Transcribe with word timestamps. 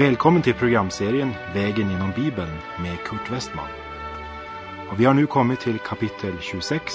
Välkommen 0.00 0.42
till 0.42 0.54
programserien 0.54 1.34
Vägen 1.54 1.90
genom 1.90 2.12
Bibeln 2.16 2.56
med 2.82 2.98
Kurt 3.04 3.30
Westman. 3.30 3.68
Och 4.90 5.00
vi 5.00 5.04
har 5.04 5.14
nu 5.14 5.26
kommit 5.26 5.60
till 5.60 5.78
kapitel 5.78 6.32
26 6.40 6.94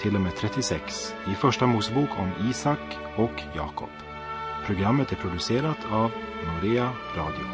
till 0.00 0.14
och 0.14 0.20
med 0.20 0.36
36 0.36 1.14
i 1.32 1.34
Första 1.34 1.66
Mosebok 1.66 2.08
om 2.18 2.50
Isak 2.50 2.98
och 3.16 3.42
Jakob. 3.56 3.88
Programmet 4.66 5.12
är 5.12 5.16
producerat 5.16 5.78
av 5.90 6.10
Norea 6.46 6.90
Radio. 7.16 7.46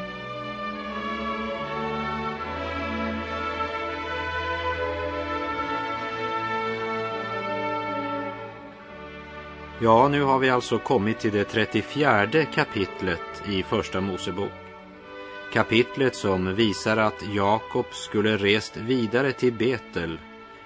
Ja, 9.80 10.09
nu 10.09 10.23
har 10.23 10.38
vi 10.38 10.51
alltså 10.51 10.78
kommit 10.78 11.19
till 11.19 11.33
det 11.33 11.45
34 11.45 12.45
kapitlet 12.55 13.42
i 13.48 13.62
Första 13.62 14.01
Mosebok. 14.01 14.66
Kapitlet 15.56 16.16
som 16.16 16.55
visar 16.55 16.96
att 16.96 17.34
Jakob 17.34 17.87
skulle 17.91 18.37
rest 18.37 18.77
vidare 18.77 19.33
till 19.33 19.52
Betel 19.52 20.19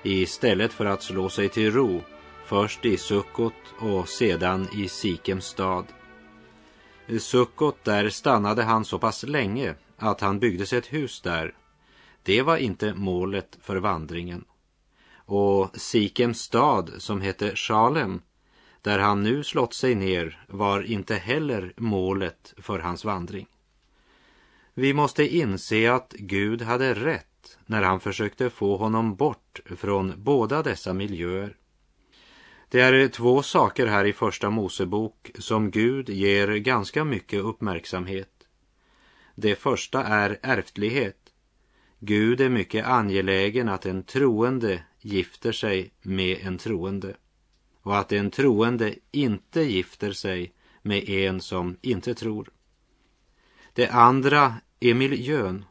istället 0.03 0.73
för 0.73 0.87
att 0.87 1.03
slå 1.03 1.29
sig 1.29 1.49
till 1.49 1.73
ro 1.73 2.03
först 2.45 2.85
i 2.85 2.97
Sukkot 2.97 3.55
och 3.79 4.09
sedan 4.09 4.69
i 4.73 4.89
Sikems 4.89 5.45
stad. 5.45 5.85
I 7.07 7.19
Sukkot 7.19 7.85
där 7.85 8.09
stannade 8.09 8.63
han 8.63 8.85
så 8.85 8.99
pass 8.99 9.23
länge 9.23 9.75
att 9.97 10.21
han 10.21 10.39
byggde 10.39 10.67
sig 10.67 10.79
ett 10.79 10.93
hus 10.93 11.21
där. 11.21 11.55
Det 12.23 12.43
var 12.43 12.57
inte 12.57 12.95
målet 12.95 13.59
för 13.61 13.77
vandringen. 13.77 14.45
Och 15.15 15.77
Sikems 15.77 16.39
stad 16.41 16.91
som 16.99 17.21
hette 17.21 17.57
Shalem 17.57 18.23
där 18.83 18.99
han 18.99 19.23
nu 19.23 19.45
slått 19.45 19.75
sig 19.75 19.95
ner 19.95 20.45
var 20.49 20.83
inte 20.83 21.15
heller 21.15 21.73
målet 21.77 22.55
för 22.59 22.79
hans 22.79 23.05
vandring. 23.05 23.47
Vi 24.81 24.95
måste 24.95 25.37
inse 25.37 25.93
att 25.93 26.13
Gud 26.19 26.63
hade 26.63 26.95
rätt 26.95 27.59
när 27.67 27.83
han 27.83 28.01
försökte 28.01 28.51
få 28.51 28.77
honom 28.77 29.15
bort 29.15 29.61
från 29.77 30.15
båda 30.17 30.63
dessa 30.63 30.93
miljöer. 30.93 31.57
Det 32.69 32.81
är 32.81 33.09
två 33.09 33.43
saker 33.43 33.87
här 33.87 34.05
i 34.05 34.13
Första 34.13 34.51
Mosebok 34.51 35.31
som 35.39 35.71
Gud 35.71 36.09
ger 36.09 36.49
ganska 36.49 37.05
mycket 37.05 37.41
uppmärksamhet. 37.41 38.47
Det 39.35 39.55
första 39.55 40.05
är 40.05 40.39
ärftlighet. 40.43 41.19
Gud 41.99 42.41
är 42.41 42.49
mycket 42.49 42.87
angelägen 42.87 43.69
att 43.69 43.87
en 43.87 44.03
troende 44.03 44.83
gifter 45.01 45.53
sig 45.53 45.91
med 46.03 46.39
en 46.43 46.59
troende 46.59 47.17
och 47.83 47.99
att 47.99 48.13
en 48.13 48.31
troende 48.31 48.95
inte 49.11 49.61
gifter 49.61 50.13
sig 50.13 50.53
med 50.83 51.09
en 51.09 51.41
som 51.41 51.77
inte 51.81 52.15
tror. 52.15 52.51
Det 53.73 53.89
andra 53.89 54.55
är 54.81 54.95
miljön, 54.95 55.65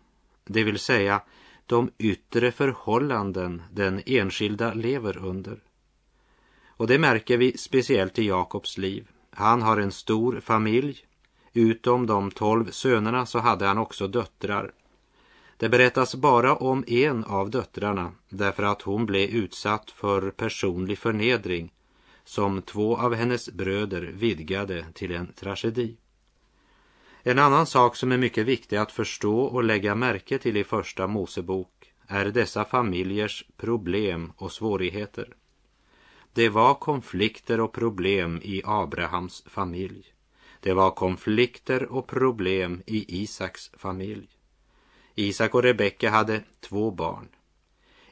det 0.46 0.64
vill 0.64 0.80
säga 0.80 1.22
de 1.66 1.92
yttre 1.98 2.52
förhållanden 2.52 3.62
den 3.72 4.02
enskilda 4.06 4.74
lever 4.74 5.18
under. 5.18 5.60
Och 6.68 6.88
det 6.88 7.00
märker 7.00 7.38
vi 7.38 7.58
speciellt 7.58 8.20
i 8.20 8.28
Jakobs 8.28 8.78
liv. 8.78 9.08
Han 9.32 9.62
har 9.62 9.78
en 9.78 9.92
stor 9.92 10.40
familj. 10.40 11.06
Utom 11.54 12.08
de 12.08 12.32
tolv 12.32 12.72
sönerna 12.72 13.26
så 13.26 13.40
hade 13.40 13.66
han 13.66 13.78
också 13.78 14.08
döttrar. 14.08 14.72
Det 15.58 15.70
berättas 15.70 16.16
bara 16.16 16.56
om 16.56 16.84
en 16.88 17.24
av 17.24 17.50
döttrarna 17.50 18.12
därför 18.30 18.64
att 18.64 18.82
hon 18.82 19.06
blev 19.06 19.30
utsatt 19.30 19.92
för 19.92 20.32
personlig 20.32 20.98
förnedring 20.98 21.72
som 22.24 22.62
två 22.62 22.98
av 22.98 23.14
hennes 23.14 23.50
bröder 23.50 24.02
vidgade 24.02 24.86
till 24.94 25.12
en 25.12 25.34
tragedi. 25.34 25.98
En 27.24 27.40
annan 27.40 27.66
sak 27.66 27.96
som 27.96 28.12
är 28.12 28.18
mycket 28.18 28.46
viktig 28.46 28.76
att 28.76 28.92
förstå 28.92 29.40
och 29.40 29.64
lägga 29.64 29.96
märke 29.96 30.38
till 30.38 30.58
i 30.58 30.64
Första 30.64 31.08
Mosebok 31.08 31.94
är 32.08 32.26
dessa 32.26 32.66
familjers 32.66 33.46
problem 33.58 34.34
och 34.38 34.52
svårigheter. 34.52 35.36
Det 36.34 36.50
var 36.50 36.74
konflikter 36.74 37.60
och 37.60 37.74
problem 37.74 38.42
i 38.44 38.62
Abrahams 38.66 39.44
familj. 39.48 40.14
Det 40.60 40.74
var 40.74 40.92
konflikter 40.92 41.84
och 41.84 42.08
problem 42.08 42.82
i 42.86 43.22
Isaks 43.22 43.72
familj. 43.78 44.28
Isak 45.16 45.56
och 45.56 45.64
Rebecka 45.64 46.10
hade 46.10 46.44
två 46.60 46.92
barn. 46.92 47.28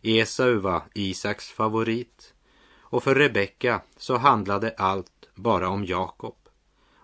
Esau 0.02 0.60
var 0.60 0.82
Isaks 0.94 1.50
favorit 1.50 2.34
och 2.80 3.04
för 3.04 3.16
Rebecka 3.16 3.82
så 3.98 4.18
handlade 4.18 4.76
allt 4.78 5.30
bara 5.36 5.70
om 5.70 5.86
Jakob. 5.86 6.36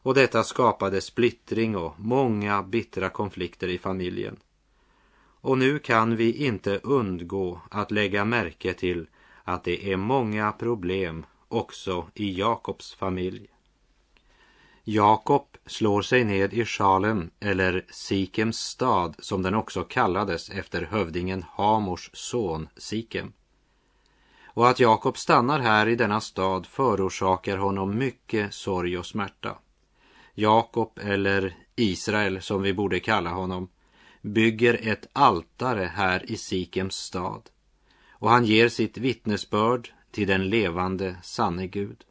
Och 0.03 0.14
detta 0.14 0.44
skapade 0.44 1.02
splittring 1.02 1.78
och 1.78 1.94
många 1.97 2.64
bittra 2.64 3.09
konflikter 3.09 3.68
i 3.68 3.78
familjen. 3.78 4.40
Och 5.41 5.58
nu 5.58 5.80
kan 5.80 6.16
vi 6.16 6.46
inte 6.46 6.80
undgå 6.84 7.62
att 7.72 7.91
lägga 7.91 8.25
märke 8.25 8.74
till 8.74 9.08
att 9.44 9.64
det 9.64 9.91
är 9.91 9.97
många 9.97 10.52
problem 10.52 11.25
också 11.47 12.08
i 12.14 12.40
Jakobs 12.40 12.94
familj. 12.94 13.47
Jakob 14.84 15.58
slår 15.66 16.02
sig 16.02 16.24
ned 16.24 16.53
i 16.53 16.66
Shalem, 16.66 17.30
eller 17.40 17.85
Sikems 17.90 18.59
stad 18.59 19.16
som 19.20 19.41
den 19.41 19.56
också 19.56 19.84
kallades 19.84 20.50
efter 20.50 20.81
hövdingen 20.81 21.46
Hamors 21.52 22.09
son 22.14 22.70
Sikem. 22.78 23.34
Och 24.46 24.70
att 24.70 24.80
Jakob 24.80 25.18
stannar 25.18 25.59
här 25.59 25.88
i 25.88 25.96
denna 25.96 26.22
stad 26.22 26.68
förorsakar 26.68 27.58
honom 27.58 27.97
mycket 27.97 28.53
sorg 28.53 28.97
och 28.97 29.06
smärta. 29.06 29.58
Jakob, 30.34 31.00
eller 31.02 31.56
Israel 31.76 32.42
som 32.42 32.62
vi 32.62 32.74
borde 32.74 33.00
kalla 33.00 33.30
honom, 33.30 33.70
bygger 34.22 34.80
ett 34.88 35.08
altare 35.14 35.92
här 35.96 36.32
i 36.32 36.38
Sikems 36.38 36.96
stad 36.96 37.50
och 38.24 38.30
han 38.30 38.46
ger 38.46 38.70
sitt 38.70 38.98
vittnesbörd 38.98 39.94
till 40.12 40.28
den 40.28 40.50
levande 40.50 41.16
sanne 41.24 41.68
Gud. 41.68 42.04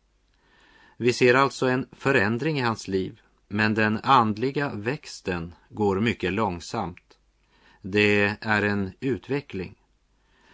Vi 0.97 1.13
ser 1.13 1.35
alltså 1.35 1.67
en 1.67 1.87
förändring 1.93 2.59
i 2.59 2.63
hans 2.63 2.89
liv, 2.89 3.21
men 3.49 3.75
den 3.75 3.99
andliga 4.03 4.75
växten 4.75 5.55
går 5.69 6.01
mycket 6.01 6.33
långsamt. 6.33 7.19
Det 7.83 8.37
är 8.41 8.63
en 8.63 8.93
utveckling. 9.01 9.75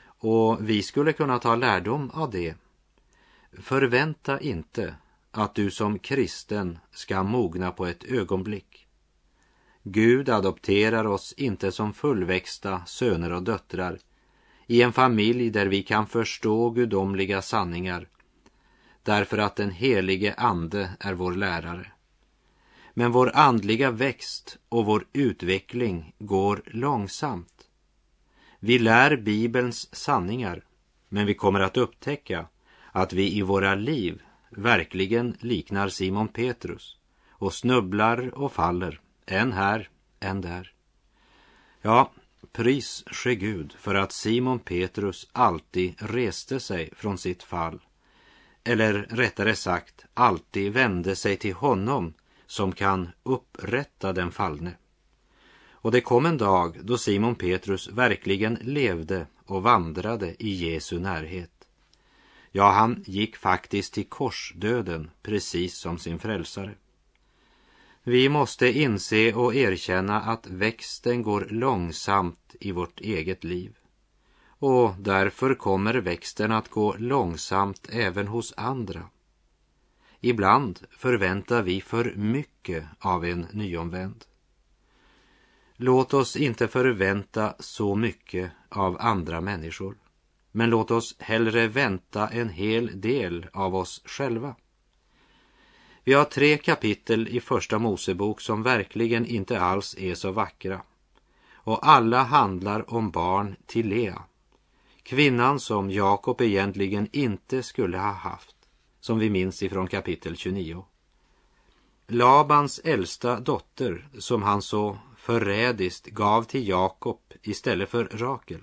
Och 0.00 0.68
vi 0.68 0.82
skulle 0.82 1.12
kunna 1.12 1.38
ta 1.38 1.56
lärdom 1.56 2.10
av 2.10 2.30
det. 2.30 2.54
Förvänta 3.52 4.40
inte 4.40 4.94
att 5.38 5.54
du 5.54 5.70
som 5.70 5.98
kristen 5.98 6.78
ska 6.90 7.22
mogna 7.22 7.72
på 7.72 7.86
ett 7.86 8.04
ögonblick. 8.04 8.86
Gud 9.82 10.28
adopterar 10.28 11.04
oss 11.04 11.34
inte 11.36 11.72
som 11.72 11.94
fullväxta 11.94 12.82
söner 12.86 13.32
och 13.32 13.42
döttrar 13.42 13.98
i 14.66 14.82
en 14.82 14.92
familj 14.92 15.50
där 15.50 15.66
vi 15.66 15.82
kan 15.82 16.06
förstå 16.06 16.70
gudomliga 16.70 17.42
sanningar 17.42 18.08
därför 19.02 19.38
att 19.38 19.56
den 19.56 19.70
helige 19.70 20.34
ande 20.34 20.90
är 21.00 21.14
vår 21.14 21.32
lärare. 21.32 21.92
Men 22.94 23.12
vår 23.12 23.30
andliga 23.34 23.90
växt 23.90 24.58
och 24.68 24.86
vår 24.86 25.06
utveckling 25.12 26.14
går 26.18 26.62
långsamt. 26.66 27.68
Vi 28.60 28.78
lär 28.78 29.16
Bibelns 29.16 29.94
sanningar, 29.94 30.64
men 31.08 31.26
vi 31.26 31.34
kommer 31.34 31.60
att 31.60 31.76
upptäcka 31.76 32.46
att 32.92 33.12
vi 33.12 33.36
i 33.36 33.42
våra 33.42 33.74
liv 33.74 34.22
verkligen 34.58 35.36
liknar 35.40 35.88
Simon 35.88 36.28
Petrus 36.28 36.96
och 37.28 37.54
snubblar 37.54 38.38
och 38.38 38.52
faller, 38.52 39.00
en 39.26 39.52
här, 39.52 39.88
en 40.20 40.40
där. 40.40 40.72
Ja, 41.82 42.12
pris 42.52 43.04
ske 43.06 43.34
Gud 43.34 43.74
för 43.78 43.94
att 43.94 44.12
Simon 44.12 44.58
Petrus 44.58 45.28
alltid 45.32 45.94
reste 45.98 46.60
sig 46.60 46.90
från 46.96 47.18
sitt 47.18 47.42
fall, 47.42 47.80
eller 48.64 48.92
rättare 49.10 49.54
sagt 49.54 50.04
alltid 50.14 50.72
vände 50.72 51.16
sig 51.16 51.36
till 51.36 51.54
honom 51.54 52.14
som 52.46 52.72
kan 52.72 53.08
upprätta 53.22 54.12
den 54.12 54.32
fallne. 54.32 54.72
Och 55.70 55.92
det 55.92 56.00
kom 56.00 56.26
en 56.26 56.38
dag 56.38 56.78
då 56.82 56.98
Simon 56.98 57.34
Petrus 57.34 57.88
verkligen 57.88 58.54
levde 58.54 59.26
och 59.46 59.62
vandrade 59.62 60.34
i 60.38 60.50
Jesu 60.50 60.98
närhet. 60.98 61.57
Ja, 62.50 62.70
han 62.70 63.04
gick 63.06 63.36
faktiskt 63.36 63.94
till 63.94 64.08
korsdöden 64.08 65.10
precis 65.22 65.78
som 65.78 65.98
sin 65.98 66.18
frälsare. 66.18 66.74
Vi 68.02 68.28
måste 68.28 68.78
inse 68.78 69.32
och 69.34 69.54
erkänna 69.54 70.20
att 70.20 70.46
växten 70.46 71.22
går 71.22 71.46
långsamt 71.50 72.56
i 72.60 72.72
vårt 72.72 73.00
eget 73.00 73.44
liv. 73.44 73.76
Och 74.48 74.94
därför 74.98 75.54
kommer 75.54 75.94
växten 75.94 76.52
att 76.52 76.68
gå 76.68 76.96
långsamt 76.98 77.88
även 77.92 78.28
hos 78.28 78.54
andra. 78.56 79.02
Ibland 80.20 80.80
förväntar 80.90 81.62
vi 81.62 81.80
för 81.80 82.14
mycket 82.16 82.84
av 82.98 83.24
en 83.24 83.46
nyomvänd. 83.52 84.24
Låt 85.76 86.14
oss 86.14 86.36
inte 86.36 86.68
förvänta 86.68 87.54
så 87.58 87.94
mycket 87.94 88.50
av 88.68 88.96
andra 89.00 89.40
människor. 89.40 89.96
Men 90.52 90.70
låt 90.70 90.90
oss 90.90 91.16
hellre 91.18 91.68
vänta 91.68 92.28
en 92.28 92.48
hel 92.48 93.00
del 93.00 93.46
av 93.52 93.76
oss 93.76 94.02
själva. 94.04 94.54
Vi 96.04 96.12
har 96.12 96.24
tre 96.24 96.56
kapitel 96.56 97.28
i 97.28 97.40
Första 97.40 97.78
Mosebok 97.78 98.40
som 98.40 98.62
verkligen 98.62 99.26
inte 99.26 99.60
alls 99.60 99.96
är 99.98 100.14
så 100.14 100.32
vackra. 100.32 100.82
Och 101.54 101.88
alla 101.88 102.22
handlar 102.22 102.94
om 102.94 103.10
barn 103.10 103.56
till 103.66 103.88
Lea. 103.88 104.22
Kvinnan 105.02 105.60
som 105.60 105.90
Jakob 105.90 106.40
egentligen 106.40 107.08
inte 107.12 107.62
skulle 107.62 107.98
ha 107.98 108.12
haft, 108.12 108.56
som 109.00 109.18
vi 109.18 109.30
minns 109.30 109.62
ifrån 109.62 109.86
kapitel 109.86 110.36
29. 110.36 110.84
Labans 112.06 112.80
äldsta 112.84 113.40
dotter, 113.40 114.08
som 114.18 114.42
han 114.42 114.62
så 114.62 114.98
förrädiskt 115.16 116.06
gav 116.06 116.42
till 116.42 116.68
Jakob 116.68 117.20
istället 117.42 117.90
för 117.90 118.04
Rakel. 118.04 118.60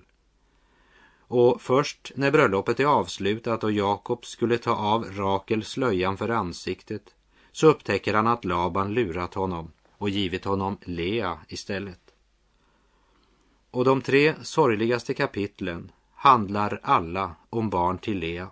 Och 1.27 1.62
först 1.62 2.12
när 2.16 2.31
bröllopet 2.31 2.80
är 2.80 2.86
avslutat 2.86 3.63
och 3.63 3.72
Jakob 3.72 4.25
skulle 4.25 4.57
ta 4.57 4.75
av 4.75 5.06
Rakel 5.06 5.63
slöjan 5.63 6.18
för 6.18 6.30
ansiktet 6.30 7.16
så 7.51 7.68
upptäcker 7.68 8.13
han 8.13 8.27
att 8.27 8.45
Laban 8.45 8.94
lurat 8.94 9.33
honom 9.33 9.72
och 9.92 10.10
givit 10.10 10.45
honom 10.45 10.77
Lea 10.81 11.39
istället. 11.48 12.00
Och 13.72 13.86
de 13.86 14.01
tre 14.01 14.33
sorgligaste 14.42 15.13
kapitlen 15.13 15.92
handlar 16.13 16.80
alla 16.83 17.36
om 17.50 17.69
barn 17.69 17.98
till 17.98 18.19
Lea. 18.19 18.50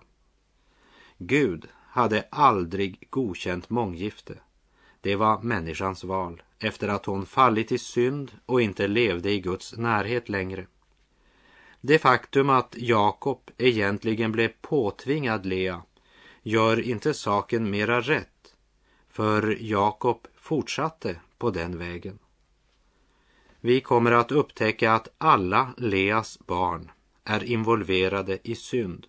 Gud 1.17 1.67
hade 1.89 2.27
aldrig 2.31 3.07
godkänt 3.09 3.69
månggifte. 3.69 4.33
Det 5.01 5.15
var 5.15 5.41
människans 5.41 6.03
val 6.03 6.41
efter 6.59 6.87
att 6.87 7.05
hon 7.05 7.25
fallit 7.25 7.71
i 7.71 7.77
synd 7.77 8.31
och 8.45 8.61
inte 8.61 8.87
levde 8.87 9.31
i 9.31 9.39
Guds 9.39 9.77
närhet 9.77 10.29
längre. 10.29 10.67
Det 11.85 11.99
faktum 11.99 12.49
att 12.49 12.75
Jakob 12.77 13.51
egentligen 13.57 14.31
blev 14.31 14.51
påtvingad 14.61 15.45
Lea 15.45 15.81
gör 16.41 16.81
inte 16.81 17.13
saken 17.13 17.69
mera 17.69 18.01
rätt, 18.01 18.55
för 19.09 19.57
Jakob 19.61 20.27
fortsatte 20.35 21.15
på 21.37 21.49
den 21.49 21.77
vägen. 21.77 22.19
Vi 23.59 23.81
kommer 23.81 24.11
att 24.11 24.31
upptäcka 24.31 24.93
att 24.93 25.07
alla 25.17 25.73
Leas 25.77 26.39
barn 26.39 26.91
är 27.23 27.43
involverade 27.43 28.39
i 28.43 28.55
synd. 28.55 29.07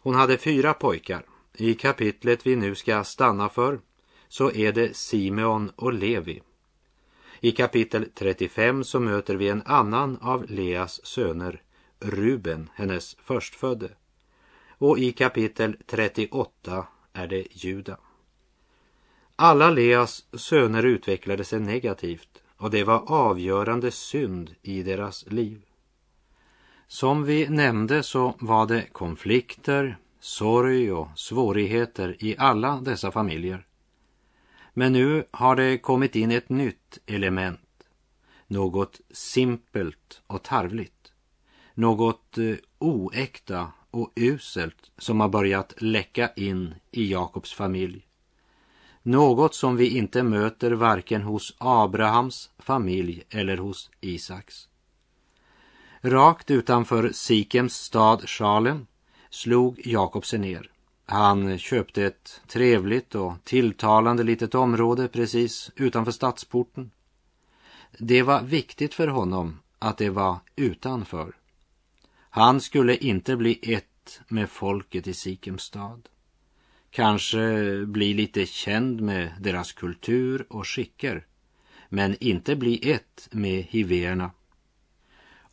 Hon 0.00 0.14
hade 0.14 0.38
fyra 0.38 0.74
pojkar. 0.74 1.26
I 1.54 1.74
kapitlet 1.74 2.46
vi 2.46 2.56
nu 2.56 2.74
ska 2.74 3.04
stanna 3.04 3.48
för 3.48 3.80
så 4.28 4.52
är 4.52 4.72
det 4.72 4.96
Simeon 4.96 5.72
och 5.76 5.92
Levi. 5.92 6.42
I 7.40 7.52
kapitel 7.52 8.08
35 8.14 8.84
så 8.84 9.00
möter 9.00 9.34
vi 9.34 9.48
en 9.48 9.62
annan 9.62 10.18
av 10.20 10.50
Leas 10.50 11.06
söner, 11.06 11.62
Ruben, 12.04 12.70
hennes 12.74 13.14
förstfödde. 13.14 13.88
Och 14.68 14.98
i 14.98 15.12
kapitel 15.12 15.76
38 15.86 16.86
är 17.12 17.26
det 17.26 17.46
Juda. 17.50 17.96
Alla 19.36 19.70
Leas 19.70 20.24
söner 20.32 20.82
utvecklade 20.82 21.44
sig 21.44 21.60
negativt 21.60 22.42
och 22.56 22.70
det 22.70 22.84
var 22.84 23.12
avgörande 23.12 23.90
synd 23.90 24.54
i 24.62 24.82
deras 24.82 25.26
liv. 25.26 25.62
Som 26.86 27.24
vi 27.24 27.48
nämnde 27.48 28.02
så 28.02 28.34
var 28.38 28.66
det 28.66 28.86
konflikter, 28.92 29.98
sorg 30.20 30.92
och 30.92 31.08
svårigheter 31.16 32.16
i 32.18 32.36
alla 32.38 32.80
dessa 32.80 33.12
familjer. 33.12 33.66
Men 34.74 34.92
nu 34.92 35.24
har 35.30 35.56
det 35.56 35.78
kommit 35.78 36.16
in 36.16 36.30
ett 36.30 36.48
nytt 36.48 36.98
element. 37.06 37.60
Något 38.46 39.00
simpelt 39.10 40.22
och 40.26 40.42
tarvligt. 40.42 41.01
Något 41.74 42.38
eh, 42.38 42.54
oäkta 42.78 43.72
och 43.90 44.12
uselt 44.16 44.90
som 44.98 45.20
har 45.20 45.28
börjat 45.28 45.74
läcka 45.78 46.30
in 46.36 46.74
i 46.90 47.12
Jakobs 47.12 47.52
familj. 47.52 48.06
Något 49.02 49.54
som 49.54 49.76
vi 49.76 49.98
inte 49.98 50.22
möter 50.22 50.70
varken 50.72 51.22
hos 51.22 51.54
Abrahams 51.58 52.50
familj 52.58 53.22
eller 53.30 53.56
hos 53.56 53.90
Isaks. 54.00 54.68
Rakt 56.00 56.50
utanför 56.50 57.10
Sikems 57.12 57.74
stad 57.74 58.28
Shalem 58.28 58.86
slog 59.30 59.80
Jakob 59.84 60.26
sig 60.26 60.38
ner. 60.38 60.70
Han 61.06 61.58
köpte 61.58 62.04
ett 62.04 62.40
trevligt 62.46 63.14
och 63.14 63.34
tilltalande 63.44 64.22
litet 64.22 64.54
område 64.54 65.08
precis 65.08 65.70
utanför 65.76 66.12
stadsporten. 66.12 66.90
Det 67.98 68.22
var 68.22 68.42
viktigt 68.42 68.94
för 68.94 69.08
honom 69.08 69.58
att 69.78 69.98
det 69.98 70.10
var 70.10 70.36
utanför. 70.56 71.34
Han 72.34 72.60
skulle 72.60 72.96
inte 72.96 73.36
bli 73.36 73.58
ett 73.62 74.20
med 74.28 74.50
folket 74.50 75.06
i 75.06 75.14
Sikems 75.14 75.62
stad. 75.62 76.08
Kanske 76.90 77.86
bli 77.86 78.14
lite 78.14 78.46
känd 78.46 79.00
med 79.00 79.32
deras 79.40 79.72
kultur 79.72 80.46
och 80.48 80.68
skicker, 80.68 81.26
men 81.88 82.16
inte 82.20 82.56
bli 82.56 82.90
ett 82.90 83.28
med 83.30 83.64
hiverna. 83.64 84.30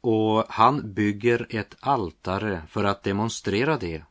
Och 0.02 0.46
han 0.50 0.94
bygger 0.94 1.48
ett 1.50 1.76
altare 1.80 2.62
för 2.70 2.84
att 2.84 3.04
demonstrera 3.04 3.78
det 3.78 4.04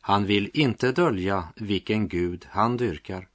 han 0.00 0.26
vill 0.26 0.50
inte 0.54 0.92
dölja 0.92 1.48
vilken 1.56 2.08
Gud 2.08 2.46
han 2.50 2.76
dyrkar. 2.76 3.28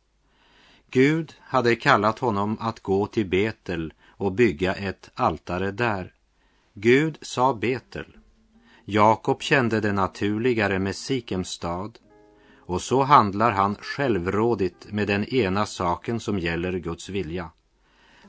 Gud 0.89 1.33
hade 1.39 1.75
kallat 1.75 2.19
honom 2.19 2.57
att 2.59 2.79
gå 2.79 3.07
till 3.07 3.25
Betel 3.25 3.93
och 4.07 4.31
bygga 4.31 4.73
ett 4.73 5.11
altare 5.13 5.71
där. 5.71 6.13
Gud 6.73 7.17
sa 7.21 7.53
Betel. 7.53 8.17
Jakob 8.85 9.41
kände 9.41 9.79
det 9.79 9.93
naturligare 9.93 10.79
med 10.79 10.95
Sikems 10.95 11.49
stad 11.49 11.99
och 12.59 12.81
så 12.81 13.03
handlar 13.03 13.51
han 13.51 13.75
självrådigt 13.75 14.91
med 14.91 15.07
den 15.07 15.25
ena 15.25 15.65
saken 15.65 16.19
som 16.19 16.39
gäller 16.39 16.73
Guds 16.73 17.09
vilja. 17.09 17.49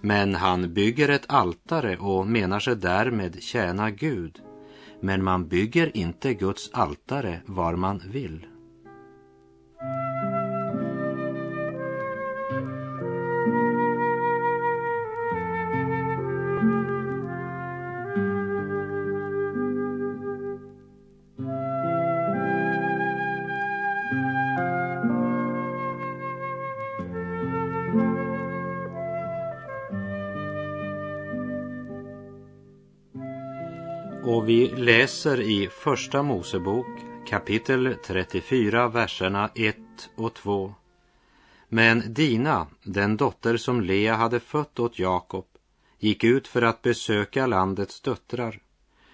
Men 0.00 0.34
han 0.34 0.74
bygger 0.74 1.08
ett 1.08 1.24
altare 1.28 1.96
och 1.96 2.26
menar 2.26 2.60
sig 2.60 2.76
därmed 2.76 3.42
tjäna 3.42 3.90
Gud 3.90 4.40
men 5.00 5.24
man 5.24 5.48
bygger 5.48 5.96
inte 5.96 6.34
Guds 6.34 6.70
altare 6.72 7.40
var 7.46 7.76
man 7.76 8.02
vill. 8.06 8.46
Läser 34.78 35.40
i 35.40 35.68
Första 35.68 36.22
Mosebok 36.22 36.86
kapitel 37.26 37.96
34, 38.06 38.88
verserna 38.88 39.50
1 39.54 39.76
och 40.16 40.34
2. 40.34 40.74
Men 41.68 42.02
Dina, 42.14 42.66
den 42.82 43.16
dotter 43.16 43.56
som 43.56 43.80
Lea 43.80 44.14
hade 44.14 44.40
fött 44.40 44.80
åt 44.80 44.98
Jakob, 44.98 45.44
gick 45.98 46.24
ut 46.24 46.48
för 46.48 46.62
att 46.62 46.82
besöka 46.82 47.46
landets 47.46 48.00
döttrar. 48.00 48.62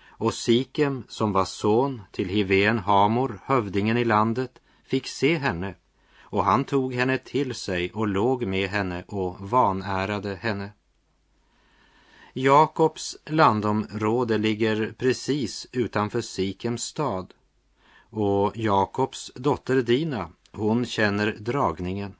Och 0.08 0.34
Sikem, 0.34 1.04
som 1.08 1.32
var 1.32 1.44
son 1.44 2.02
till 2.12 2.28
Hiven 2.28 2.78
Hamor, 2.78 3.40
hövdingen 3.44 3.96
i 3.96 4.04
landet, 4.04 4.60
fick 4.84 5.06
se 5.06 5.36
henne, 5.36 5.74
och 6.20 6.44
han 6.44 6.64
tog 6.64 6.94
henne 6.94 7.18
till 7.18 7.54
sig 7.54 7.92
och 7.92 8.08
låg 8.08 8.46
med 8.46 8.68
henne 8.68 9.04
och 9.06 9.36
vanärade 9.40 10.34
henne. 10.34 10.70
Jakobs 12.34 13.16
landområde 13.26 14.38
ligger 14.38 14.94
precis 14.98 15.66
utanför 15.72 16.20
Sikems 16.20 16.82
stad 16.82 17.34
och 18.10 18.56
Jakobs 18.56 19.32
dotter 19.34 19.82
Dina, 19.82 20.28
hon 20.52 20.86
känner 20.86 21.36
dragningen. 21.40 22.14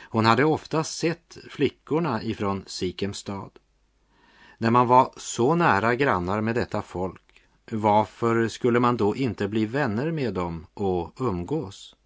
Hon 0.00 0.26
hade 0.26 0.44
ofta 0.44 0.84
sett 0.84 1.38
flickorna 1.50 2.22
ifrån 2.22 2.64
Sikems 2.66 3.18
stad. 3.18 3.50
När 4.58 4.70
man 4.70 4.86
var 4.86 5.12
så 5.16 5.54
nära 5.54 5.94
grannar 5.94 6.40
med 6.40 6.54
detta 6.54 6.82
folk, 6.82 7.42
varför 7.70 8.48
skulle 8.48 8.80
man 8.80 8.96
då 8.96 9.16
inte 9.16 9.48
bli 9.48 9.66
vänner 9.66 10.10
med 10.10 10.34
dem 10.34 10.66
och 10.74 11.20
umgås? 11.20 11.96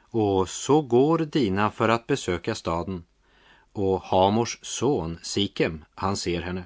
Och 0.00 0.48
så 0.48 0.82
går 0.82 1.18
Dina 1.18 1.70
för 1.70 1.88
att 1.88 2.06
besöka 2.06 2.54
staden 2.54 3.04
och 3.78 4.02
Hamors 4.02 4.58
son 4.62 5.18
Sikem, 5.22 5.84
han 5.94 6.16
ser 6.16 6.42
henne. 6.42 6.64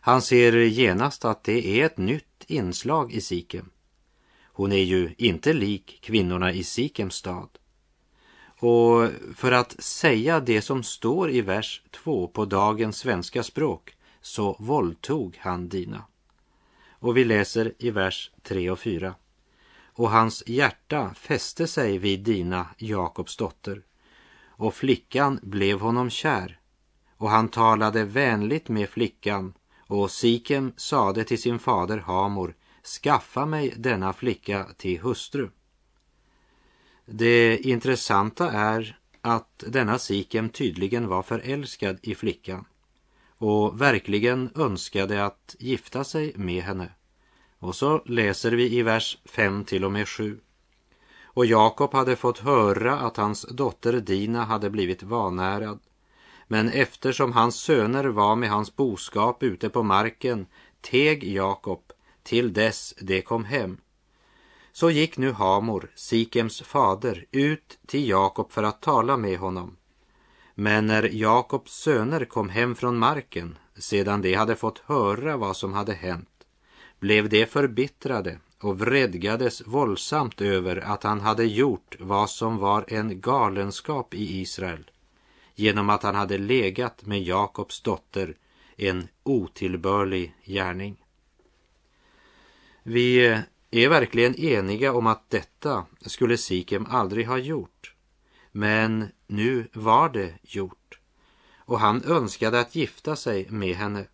Han 0.00 0.22
ser 0.22 0.52
genast 0.52 1.24
att 1.24 1.44
det 1.44 1.80
är 1.80 1.86
ett 1.86 1.98
nytt 1.98 2.44
inslag 2.46 3.12
i 3.12 3.20
Sikem. 3.20 3.70
Hon 4.42 4.72
är 4.72 4.82
ju 4.82 5.14
inte 5.18 5.52
lik 5.52 5.98
kvinnorna 6.02 6.52
i 6.52 6.64
Sikems 6.64 7.14
stad. 7.14 7.48
Och 8.58 9.08
för 9.36 9.52
att 9.52 9.82
säga 9.82 10.40
det 10.40 10.62
som 10.62 10.82
står 10.82 11.30
i 11.30 11.40
vers 11.40 11.82
2 11.90 12.28
på 12.28 12.44
dagens 12.44 12.98
svenska 12.98 13.42
språk 13.42 13.96
så 14.20 14.56
våldtog 14.58 15.38
han 15.40 15.68
Dina. 15.68 16.04
Och 16.90 17.16
vi 17.16 17.24
läser 17.24 17.72
i 17.78 17.90
vers 17.90 18.30
3 18.42 18.70
och 18.70 18.78
4. 18.78 19.14
Och 19.92 20.10
hans 20.10 20.42
hjärta 20.46 21.14
fäste 21.14 21.66
sig 21.66 21.98
vid 21.98 22.20
Dina, 22.20 22.66
Jakobs 22.78 23.36
dotter, 23.36 23.82
och 24.60 24.74
flickan 24.74 25.40
blev 25.42 25.80
honom 25.80 26.10
kär. 26.10 26.60
Och 27.16 27.30
han 27.30 27.48
talade 27.48 28.04
vänligt 28.04 28.68
med 28.68 28.88
flickan 28.88 29.54
och 29.86 30.10
Sikem 30.10 30.72
sade 30.76 31.24
till 31.24 31.42
sin 31.42 31.58
fader 31.58 31.98
Hamor, 31.98 32.54
skaffa 33.02 33.46
mig 33.46 33.74
denna 33.76 34.12
flicka 34.12 34.66
till 34.76 35.00
hustru. 35.00 35.50
Det 37.06 37.58
intressanta 37.58 38.50
är 38.50 38.98
att 39.20 39.64
denna 39.66 39.98
Sikem 39.98 40.48
tydligen 40.48 41.08
var 41.08 41.22
förälskad 41.22 41.98
i 42.02 42.14
flickan 42.14 42.64
och 43.28 43.80
verkligen 43.80 44.50
önskade 44.54 45.24
att 45.24 45.56
gifta 45.58 46.04
sig 46.04 46.32
med 46.36 46.62
henne. 46.62 46.92
Och 47.58 47.74
så 47.74 48.02
läser 48.06 48.52
vi 48.52 48.78
i 48.78 48.82
vers 48.82 49.18
5 49.24 49.64
till 49.64 49.84
och 49.84 49.92
med 49.92 50.08
7. 50.08 50.40
Och 51.34 51.46
Jakob 51.46 51.92
hade 51.92 52.16
fått 52.16 52.38
höra 52.38 52.98
att 52.98 53.16
hans 53.16 53.46
dotter 53.50 53.92
Dina 53.92 54.44
hade 54.44 54.70
blivit 54.70 55.02
vanärad. 55.02 55.78
Men 56.48 56.68
eftersom 56.68 57.32
hans 57.32 57.56
söner 57.56 58.04
var 58.04 58.36
med 58.36 58.50
hans 58.50 58.76
boskap 58.76 59.42
ute 59.42 59.68
på 59.68 59.82
marken 59.82 60.46
teg 60.80 61.24
Jakob 61.24 61.92
till 62.22 62.52
dess 62.52 62.94
de 63.00 63.22
kom 63.22 63.44
hem. 63.44 63.78
Så 64.72 64.90
gick 64.90 65.18
nu 65.18 65.32
Hamor, 65.32 65.90
Sikems 65.94 66.62
fader, 66.62 67.24
ut 67.30 67.78
till 67.86 68.08
Jakob 68.08 68.52
för 68.52 68.62
att 68.62 68.82
tala 68.82 69.16
med 69.16 69.38
honom. 69.38 69.76
Men 70.54 70.86
när 70.86 71.02
Jakobs 71.02 71.72
söner 71.72 72.24
kom 72.24 72.48
hem 72.48 72.74
från 72.74 72.98
marken, 72.98 73.58
sedan 73.78 74.22
de 74.22 74.34
hade 74.34 74.56
fått 74.56 74.78
höra 74.78 75.36
vad 75.36 75.56
som 75.56 75.72
hade 75.72 75.92
hänt, 75.92 76.46
blev 76.98 77.28
de 77.28 77.46
förbittrade 77.46 78.38
och 78.60 78.78
vredgades 78.78 79.66
våldsamt 79.66 80.40
över 80.40 80.76
att 80.76 81.02
han 81.02 81.20
hade 81.20 81.44
gjort 81.44 81.96
vad 82.00 82.30
som 82.30 82.58
var 82.58 82.84
en 82.88 83.20
galenskap 83.20 84.14
i 84.14 84.40
Israel 84.40 84.90
genom 85.54 85.90
att 85.90 86.02
han 86.02 86.14
hade 86.14 86.38
legat 86.38 87.06
med 87.06 87.22
Jakobs 87.22 87.80
dotter, 87.80 88.36
en 88.76 89.08
otillbörlig 89.22 90.34
gärning. 90.44 91.04
Vi 92.82 93.26
eh, 93.26 93.38
är 93.70 93.88
verkligen 93.88 94.34
eniga 94.34 94.92
om 94.92 95.06
att 95.06 95.30
detta 95.30 95.86
skulle 96.00 96.36
Sikem 96.36 96.86
aldrig 96.86 97.26
ha 97.26 97.38
gjort. 97.38 97.94
Men 98.52 99.08
nu 99.26 99.68
var 99.72 100.08
det 100.08 100.34
gjort 100.42 101.00
och 101.70 101.80
han 101.80 102.04
önskade 102.04 102.60
att 102.60 102.74
gifta 102.74 103.16
sig 103.16 103.46
med 103.50 103.76
henne. 103.76 104.06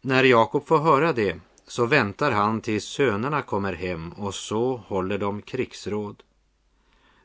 När 0.00 0.24
Jakob 0.24 0.66
får 0.66 0.78
höra 0.78 1.12
det 1.12 1.40
så 1.68 1.86
väntar 1.86 2.30
han 2.30 2.60
tills 2.60 2.84
sönerna 2.84 3.42
kommer 3.42 3.72
hem 3.72 4.12
och 4.12 4.34
så 4.34 4.76
håller 4.76 5.18
de 5.18 5.42
krigsråd. 5.42 6.22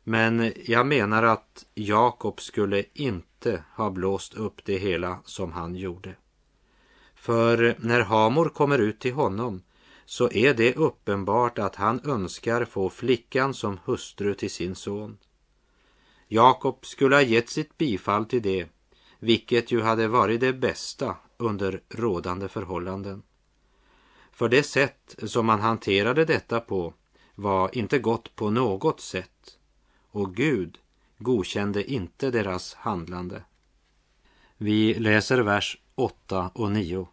Men 0.03 0.53
jag 0.65 0.87
menar 0.87 1.23
att 1.23 1.65
Jakob 1.73 2.41
skulle 2.41 2.83
inte 2.93 3.63
ha 3.75 3.89
blåst 3.89 4.33
upp 4.33 4.65
det 4.65 4.77
hela 4.77 5.19
som 5.25 5.51
han 5.51 5.75
gjorde. 5.75 6.15
För 7.15 7.75
när 7.79 8.01
Hamor 8.01 8.49
kommer 8.49 8.79
ut 8.79 8.99
till 8.99 9.13
honom 9.13 9.61
så 10.05 10.31
är 10.31 10.53
det 10.53 10.75
uppenbart 10.75 11.59
att 11.59 11.75
han 11.75 12.01
önskar 12.03 12.65
få 12.65 12.89
flickan 12.89 13.53
som 13.53 13.79
hustru 13.85 14.33
till 14.33 14.51
sin 14.51 14.75
son. 14.75 15.17
Jakob 16.27 16.85
skulle 16.85 17.15
ha 17.15 17.21
gett 17.21 17.49
sitt 17.49 17.77
bifall 17.77 18.25
till 18.25 18.41
det, 18.41 18.67
vilket 19.19 19.71
ju 19.71 19.81
hade 19.81 20.07
varit 20.07 20.39
det 20.39 20.53
bästa 20.53 21.15
under 21.37 21.81
rådande 21.89 22.47
förhållanden. 22.47 23.23
För 24.33 24.49
det 24.49 24.63
sätt 24.63 25.15
som 25.23 25.45
man 25.45 25.61
hanterade 25.61 26.25
detta 26.25 26.59
på 26.59 26.93
var 27.35 27.77
inte 27.77 27.99
gott 27.99 28.35
på 28.35 28.49
något 28.49 29.01
sätt 29.01 29.57
och 30.11 30.35
Gud 30.35 30.77
godkände 31.17 31.91
inte 31.91 32.31
deras 32.31 32.73
handlande. 32.73 33.43
Vi 34.57 34.93
läser 34.93 35.39
vers 35.39 35.77
8 35.95 36.51
och 36.53 36.71
9. 36.71 37.07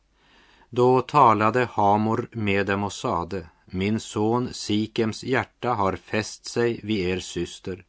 Då 0.70 1.00
talade 1.00 1.64
Hamor 1.64 2.28
med 2.32 2.66
dem 2.66 2.84
och 2.84 2.92
sade, 2.92 3.46
min 3.66 4.00
son 4.00 4.48
Sikems 4.52 5.24
hjärta 5.24 5.74
har 5.74 5.96
fäst 5.96 6.44
sig 6.44 6.80
vid 6.82 7.08
er 7.08 7.18
syster. 7.18 7.84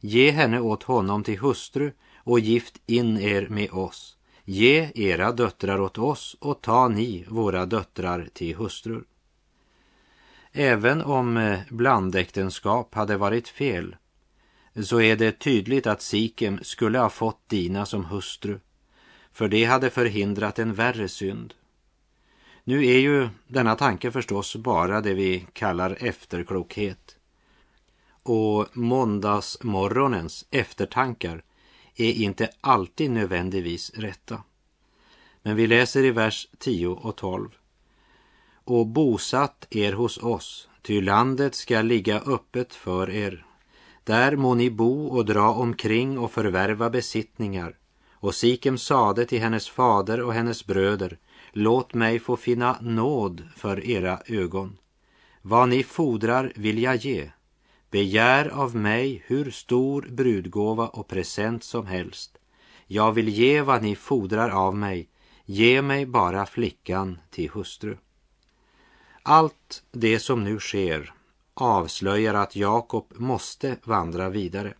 Ge 0.00 0.30
henne 0.30 0.60
åt 0.60 0.82
honom 0.82 1.24
till 1.24 1.38
hustru 1.38 1.92
och 2.16 2.40
gift 2.40 2.80
in 2.86 3.18
er 3.18 3.48
med 3.48 3.70
oss. 3.70 4.13
Ge 4.44 4.92
era 4.94 5.32
döttrar 5.32 5.80
åt 5.80 5.98
oss 5.98 6.36
och 6.40 6.60
ta 6.60 6.88
ni 6.88 7.24
våra 7.28 7.66
döttrar 7.66 8.28
till 8.32 8.56
hustrur. 8.56 9.04
Även 10.52 11.02
om 11.02 11.36
eh, 11.36 11.58
blandäktenskap 11.70 12.94
hade 12.94 13.16
varit 13.16 13.48
fel 13.48 13.96
så 14.82 15.00
är 15.00 15.16
det 15.16 15.38
tydligt 15.38 15.86
att 15.86 16.02
Sikem 16.02 16.58
skulle 16.62 16.98
ha 16.98 17.10
fått 17.10 17.48
Dina 17.48 17.86
som 17.86 18.04
hustru 18.04 18.60
för 19.34 19.48
det 19.48 19.64
hade 19.64 19.90
förhindrat 19.90 20.58
en 20.58 20.74
värre 20.74 21.08
synd. 21.08 21.54
Nu 22.64 22.86
är 22.86 22.98
ju 22.98 23.28
denna 23.46 23.74
tanke 23.74 24.10
förstås 24.10 24.56
bara 24.56 25.00
det 25.00 25.14
vi 25.14 25.46
kallar 25.52 25.96
efterklokhet. 26.00 27.16
Och 28.22 28.76
måndagsmorgonens 28.76 30.46
eftertankar 30.50 31.42
är 31.96 32.12
inte 32.12 32.50
alltid 32.60 33.10
nödvändigtvis 33.10 33.90
rätta. 33.94 34.42
Men 35.42 35.56
vi 35.56 35.66
läser 35.66 36.04
i 36.04 36.10
vers 36.10 36.48
10 36.58 36.88
och 36.88 37.16
12. 37.16 37.48
Och 38.64 38.86
bosatt 38.86 39.66
er 39.70 39.92
hos 39.92 40.18
oss, 40.18 40.68
ty 40.82 41.00
landet 41.00 41.54
ska 41.54 41.82
ligga 41.82 42.20
öppet 42.20 42.74
för 42.74 43.10
er. 43.10 43.46
Där 44.04 44.36
må 44.36 44.54
ni 44.54 44.70
bo 44.70 45.06
och 45.06 45.24
dra 45.24 45.54
omkring 45.54 46.18
och 46.18 46.32
förvärva 46.32 46.90
besittningar. 46.90 47.76
Och 48.12 48.34
Sikem 48.34 48.78
sade 48.78 49.26
till 49.26 49.40
hennes 49.40 49.68
fader 49.68 50.20
och 50.20 50.34
hennes 50.34 50.66
bröder, 50.66 51.18
låt 51.52 51.94
mig 51.94 52.18
få 52.18 52.36
finna 52.36 52.78
nåd 52.80 53.48
för 53.56 53.86
era 53.86 54.20
ögon. 54.26 54.78
Vad 55.42 55.68
ni 55.68 55.82
fordrar 55.82 56.52
vill 56.56 56.82
jag 56.82 56.96
ge. 56.96 57.30
Begär 57.94 58.48
av 58.48 58.76
mig 58.76 59.22
hur 59.26 59.50
stor 59.50 60.02
brudgåva 60.02 60.88
och 60.88 61.08
present 61.08 61.64
som 61.64 61.86
helst. 61.86 62.38
Jag 62.86 63.12
vill 63.12 63.28
ge 63.28 63.62
vad 63.62 63.82
ni 63.82 63.96
fordrar 63.96 64.50
av 64.50 64.76
mig. 64.76 65.08
Ge 65.44 65.82
mig 65.82 66.06
bara 66.06 66.46
flickan 66.46 67.18
till 67.30 67.50
hustru. 67.50 67.96
Allt 69.22 69.82
det 69.92 70.18
som 70.18 70.44
nu 70.44 70.58
sker 70.58 71.14
avslöjar 71.54 72.34
att 72.34 72.56
Jakob 72.56 73.12
måste 73.16 73.76
vandra 73.84 74.28
vidare. 74.28 74.74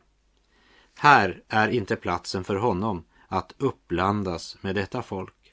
Här 0.94 1.42
är 1.48 1.68
inte 1.68 1.96
platsen 1.96 2.44
för 2.44 2.56
honom 2.56 3.04
att 3.28 3.54
uppblandas 3.58 4.56
med 4.60 4.74
detta 4.74 5.02
folk. 5.02 5.52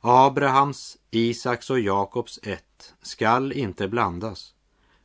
Abrahams, 0.00 0.98
Isaks 1.10 1.70
och 1.70 1.80
Jakobs 1.80 2.40
ett 2.42 2.94
skall 3.02 3.52
inte 3.52 3.88
blandas, 3.88 4.53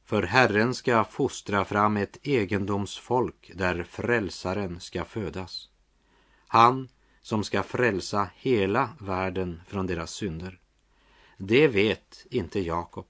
för 0.10 0.24
Herren 0.24 0.74
ska 0.74 1.04
fostra 1.04 1.66
fram 1.66 1.98
ett 1.98 2.18
egendomsfolk 2.24 3.52
där 3.56 3.84
frälsaren 3.84 4.80
ska 4.80 5.06
födas. 5.06 5.70
Han 6.48 6.90
som 7.22 7.44
ska 7.44 7.64
frälsa 7.64 8.30
hela 8.36 8.90
världen 9.00 9.62
från 9.68 9.88
deras 9.88 10.12
synder. 10.12 10.60
Det 11.38 11.68
vet 11.68 12.26
inte 12.30 12.60
Jakob, 12.60 13.06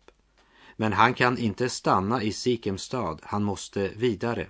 men 0.76 0.94
han 0.94 1.14
kan 1.14 1.38
inte 1.38 1.70
stanna 1.70 2.24
i 2.24 2.32
Sikems 2.32 2.82
stad, 2.82 3.20
han 3.24 3.44
måste 3.44 3.88
vidare. 3.96 4.48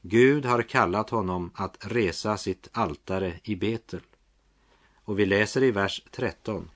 Gud 0.00 0.44
har 0.44 0.62
kallat 0.62 1.10
honom 1.10 1.50
att 1.54 1.76
resa 1.80 2.36
sitt 2.36 2.68
altare 2.72 3.40
i 3.42 3.56
Betel. 3.56 4.00
Och 5.04 5.18
vi 5.18 5.26
läser 5.26 5.62
i 5.62 5.70
vers 5.70 6.02
13. 6.10 6.70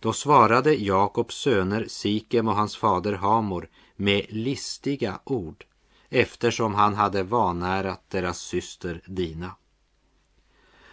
Då 0.00 0.12
svarade 0.12 0.74
Jakobs 0.74 1.34
söner 1.34 1.86
Sikem 1.88 2.48
och 2.48 2.56
hans 2.56 2.76
fader 2.76 3.12
Hamor 3.12 3.68
med 3.96 4.26
listiga 4.28 5.20
ord 5.24 5.64
eftersom 6.08 6.74
han 6.74 6.94
hade 6.94 7.22
vanärat 7.22 8.10
deras 8.10 8.38
syster 8.38 9.00
Dina. 9.06 9.56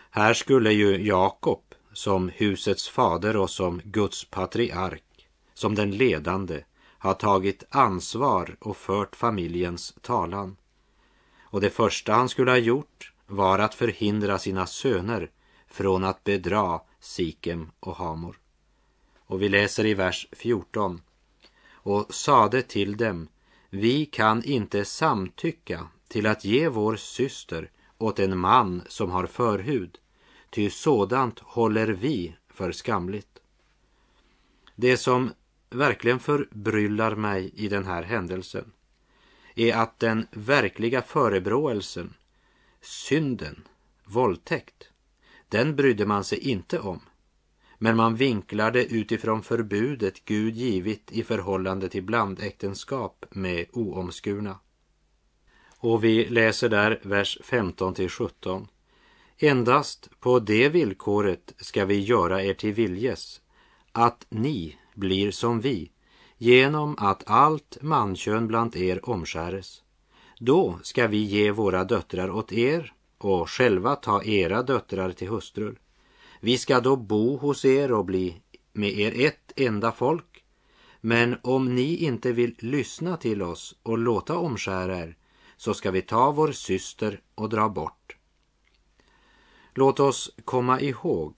Här 0.09 0.33
skulle 0.33 0.71
ju 0.71 1.07
Jakob 1.07 1.63
som 1.93 2.29
husets 2.29 2.89
fader 2.89 3.37
och 3.37 3.49
som 3.49 3.81
Guds 3.83 4.25
patriark, 4.25 5.27
som 5.53 5.75
den 5.75 5.91
ledande, 5.91 6.63
ha 6.99 7.13
tagit 7.13 7.63
ansvar 7.69 8.55
och 8.59 8.77
fört 8.77 9.15
familjens 9.15 9.95
talan. 10.01 10.57
Och 11.41 11.61
det 11.61 11.69
första 11.69 12.13
han 12.13 12.29
skulle 12.29 12.51
ha 12.51 12.57
gjort 12.57 13.13
var 13.27 13.59
att 13.59 13.75
förhindra 13.75 14.39
sina 14.39 14.65
söner 14.65 15.31
från 15.67 16.03
att 16.03 16.23
bedra 16.23 16.79
Sikem 16.99 17.71
och 17.79 17.95
Hamor. 17.95 18.39
Och 19.17 19.41
vi 19.41 19.49
läser 19.49 19.85
i 19.85 19.93
vers 19.93 20.27
14. 20.31 21.01
Och 21.83 22.13
sade 22.13 22.61
till 22.61 22.97
dem, 22.97 23.27
vi 23.69 24.05
kan 24.05 24.43
inte 24.43 24.85
samtycka 24.85 25.87
till 26.07 26.25
att 26.25 26.45
ge 26.45 26.67
vår 26.67 26.95
syster 26.95 27.71
åt 27.97 28.19
en 28.19 28.37
man 28.37 28.81
som 28.87 29.11
har 29.11 29.25
förhud, 29.25 29.97
ty 30.49 30.69
sådant 30.69 31.39
håller 31.39 31.87
vi 31.87 32.35
för 32.49 32.71
skamligt. 32.71 33.39
Det 34.75 34.97
som 34.97 35.33
verkligen 35.69 36.19
förbryllar 36.19 37.15
mig 37.15 37.51
i 37.55 37.67
den 37.67 37.85
här 37.85 38.03
händelsen 38.03 38.71
är 39.55 39.75
att 39.75 39.99
den 39.99 40.27
verkliga 40.31 41.01
förebråelsen, 41.01 42.13
synden, 42.81 43.67
våldtäkt, 44.05 44.89
den 45.49 45.75
brydde 45.75 46.05
man 46.05 46.23
sig 46.23 46.39
inte 46.39 46.79
om. 46.79 46.99
Men 47.83 47.95
man 47.95 48.15
vinklade 48.15 48.85
utifrån 48.85 49.43
förbudet 49.43 50.25
Gud 50.25 50.55
givit 50.55 51.11
i 51.11 51.23
förhållande 51.23 51.89
till 51.89 52.03
blandäktenskap 52.03 53.25
med 53.29 53.65
oomskurna. 53.71 54.59
Och 55.77 56.03
vi 56.03 56.25
läser 56.29 56.69
där 56.69 56.99
vers 57.03 57.37
15 57.43 57.93
till 57.93 58.09
17. 58.09 58.67
Endast 59.37 60.09
på 60.19 60.39
det 60.39 60.69
villkoret 60.69 61.53
ska 61.57 61.85
vi 61.85 61.99
göra 61.99 62.43
er 62.43 62.53
till 62.53 62.73
viljes, 62.73 63.41
att 63.91 64.25
ni 64.29 64.77
blir 64.93 65.31
som 65.31 65.61
vi, 65.61 65.91
genom 66.37 66.95
att 66.97 67.23
allt 67.25 67.77
mankön 67.81 68.47
bland 68.47 68.75
er 68.75 69.09
omskäres. 69.09 69.81
Då 70.39 70.79
ska 70.83 71.07
vi 71.07 71.17
ge 71.17 71.51
våra 71.51 71.83
döttrar 71.83 72.29
åt 72.29 72.51
er 72.51 72.93
och 73.17 73.49
själva 73.49 73.95
ta 73.95 74.23
era 74.23 74.63
döttrar 74.63 75.11
till 75.11 75.29
hustrur. 75.29 75.79
Vi 76.43 76.57
ska 76.57 76.79
då 76.79 76.95
bo 76.95 77.37
hos 77.37 77.65
er 77.65 77.91
och 77.91 78.05
bli 78.05 78.41
med 78.73 78.99
er 78.99 79.27
ett 79.27 79.51
enda 79.55 79.91
folk. 79.91 80.43
Men 81.01 81.37
om 81.41 81.75
ni 81.75 81.95
inte 81.95 82.31
vill 82.31 82.55
lyssna 82.59 83.17
till 83.17 83.41
oss 83.41 83.75
och 83.83 83.97
låta 83.97 84.37
omskära 84.37 84.99
er, 84.99 85.17
så 85.57 85.73
ska 85.73 85.91
vi 85.91 86.01
ta 86.01 86.31
vår 86.31 86.51
syster 86.51 87.21
och 87.35 87.49
dra 87.49 87.69
bort. 87.69 88.17
Låt 89.73 89.99
oss 89.99 90.35
komma 90.45 90.81
ihåg 90.81 91.33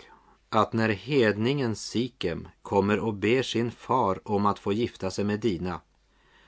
att 0.49 0.73
när 0.73 0.89
hedningen 0.89 1.75
Sikem 1.75 2.47
kommer 2.61 2.99
och 2.99 3.13
ber 3.13 3.41
sin 3.43 3.71
far 3.71 4.19
om 4.23 4.45
att 4.45 4.59
få 4.59 4.73
gifta 4.73 5.11
sig 5.11 5.25
med 5.25 5.39
Dina 5.39 5.81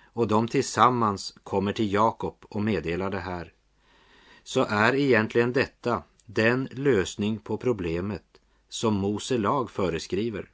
och 0.04 0.28
de 0.28 0.48
tillsammans 0.48 1.38
kommer 1.44 1.74
till 1.74 1.94
Jakob 1.94 2.46
och 2.50 2.62
meddelar 2.62 3.10
det 3.10 3.20
här, 3.20 3.54
så 4.44 4.66
är 4.70 4.96
egentligen 4.96 5.54
detta 5.54 6.04
den 6.26 6.70
lösning 6.72 7.40
på 7.40 7.58
problemet 7.58 8.35
som 8.70 8.94
Mose 8.94 9.38
lag 9.38 9.72
föreskriver. 9.72 10.50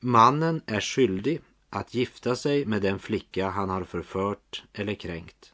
Mannen 0.00 0.62
är 0.66 0.80
skyldig 0.80 1.40
att 1.70 1.94
gifta 1.94 2.36
sig 2.36 2.66
med 2.66 2.82
den 2.82 2.98
flicka 2.98 3.48
han 3.48 3.70
har 3.70 3.84
förfört 3.84 4.64
eller 4.72 4.94
kränkt. 4.94 5.52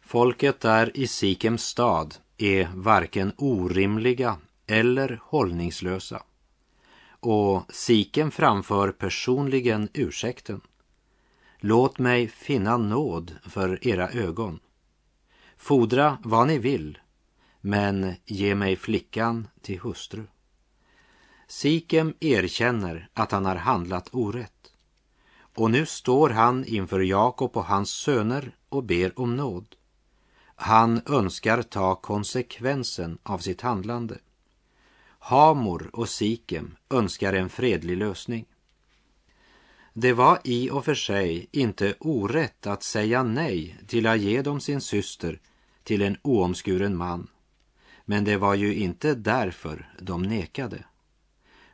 Folket 0.00 0.60
där 0.60 0.96
i 0.96 1.06
Sikems 1.06 1.64
stad 1.64 2.14
är 2.38 2.70
varken 2.74 3.32
orimliga 3.36 4.38
eller 4.66 5.20
hållningslösa. 5.22 6.22
Och 7.20 7.62
Siken 7.72 8.30
framför 8.30 8.92
personligen 8.92 9.88
ursäkten. 9.94 10.60
Låt 11.58 11.98
mig 11.98 12.28
finna 12.28 12.76
nåd 12.76 13.36
för 13.42 13.86
era 13.88 14.10
ögon. 14.10 14.60
Fodra 15.56 16.18
vad 16.24 16.46
ni 16.46 16.58
vill, 16.58 16.98
men 17.64 18.14
ge 18.24 18.54
mig 18.54 18.76
flickan 18.76 19.48
till 19.60 19.80
hustru. 19.80 20.24
Sikem 21.46 22.14
erkänner 22.20 23.08
att 23.14 23.32
han 23.32 23.44
har 23.44 23.56
handlat 23.56 24.08
orätt. 24.12 24.72
Och 25.54 25.70
nu 25.70 25.86
står 25.86 26.30
han 26.30 26.64
inför 26.64 27.00
Jakob 27.00 27.56
och 27.56 27.64
hans 27.64 27.90
söner 27.90 28.56
och 28.68 28.84
ber 28.84 29.20
om 29.20 29.36
nåd. 29.36 29.76
Han 30.54 31.02
önskar 31.06 31.62
ta 31.62 31.94
konsekvensen 31.94 33.18
av 33.22 33.38
sitt 33.38 33.60
handlande. 33.60 34.18
Hamor 35.18 35.90
och 35.92 36.08
Sikem 36.08 36.76
önskar 36.90 37.32
en 37.32 37.48
fredlig 37.48 37.96
lösning. 37.96 38.44
Det 39.92 40.12
var 40.12 40.38
i 40.44 40.70
och 40.70 40.84
för 40.84 40.94
sig 40.94 41.48
inte 41.52 41.94
orätt 42.00 42.66
att 42.66 42.82
säga 42.82 43.22
nej 43.22 43.76
till 43.86 44.06
att 44.06 44.20
ge 44.20 44.42
dem 44.42 44.60
sin 44.60 44.80
syster 44.80 45.40
till 45.82 46.02
en 46.02 46.16
oomskuren 46.22 46.96
man. 46.96 47.28
Men 48.04 48.24
det 48.24 48.36
var 48.36 48.54
ju 48.54 48.74
inte 48.74 49.14
därför 49.14 49.94
de 50.00 50.22
nekade. 50.22 50.84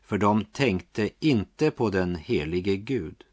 För 0.03 0.19
de 0.19 0.45
tänkte 0.45 1.11
inte 1.21 1.71
på 1.71 1.91
den 1.91 2.17
helige 2.17 2.77
Gud. 2.77 3.25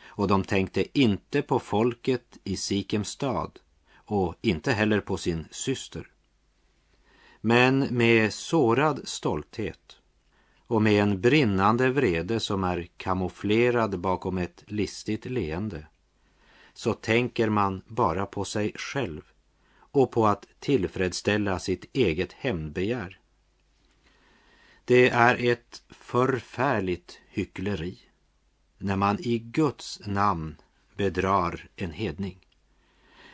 Och 0.00 0.28
de 0.28 0.44
tänkte 0.44 0.98
inte 0.98 1.42
på 1.42 1.58
folket 1.58 2.38
i 2.44 2.56
Sikems 2.56 3.08
stad 3.08 3.58
och 3.94 4.34
inte 4.40 4.72
heller 4.72 5.00
på 5.00 5.16
sin 5.16 5.46
syster. 5.50 6.10
Men 7.40 7.78
med 7.78 8.34
sårad 8.34 9.08
stolthet 9.08 9.96
och 10.66 10.82
med 10.82 11.02
en 11.02 11.20
brinnande 11.20 11.90
vrede 11.90 12.40
som 12.40 12.64
är 12.64 12.88
kamouflerad 12.96 14.00
bakom 14.00 14.38
ett 14.38 14.64
listigt 14.66 15.24
leende 15.24 15.86
så 16.72 16.92
tänker 16.92 17.48
man 17.48 17.82
bara 17.86 18.26
på 18.26 18.44
sig 18.44 18.72
själv 18.74 19.22
och 20.02 20.10
på 20.10 20.26
att 20.26 20.46
tillfredsställa 20.58 21.58
sitt 21.58 21.84
eget 21.92 22.32
hämndbegär. 22.32 23.18
Det 24.84 25.10
är 25.10 25.50
ett 25.50 25.82
förfärligt 25.90 27.20
hyckleri 27.28 27.98
när 28.78 28.96
man 28.96 29.20
i 29.20 29.38
Guds 29.38 30.00
namn 30.06 30.56
bedrar 30.96 31.68
en 31.76 31.90
hedning. 31.90 32.38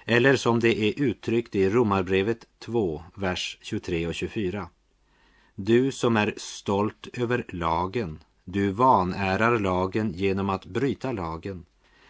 Eller 0.04 0.36
som 0.36 0.60
det 0.60 0.78
är 0.78 1.02
uttryckt 1.02 1.54
i 1.54 1.70
Romarbrevet 1.70 2.46
2, 2.58 3.04
vers 3.14 3.58
23 3.60 4.06
och 4.06 4.14
24. 4.14 4.68
Du 5.54 5.92
som 5.92 6.16
är 6.16 6.34
stolt 6.36 7.08
över 7.12 7.44
lagen, 7.48 8.18
du 8.44 8.70
vanärar 8.70 9.58
lagen 9.58 10.12
genom 10.12 10.50
att 10.50 10.66
bryta 10.66 11.12
lagen. 11.12 11.64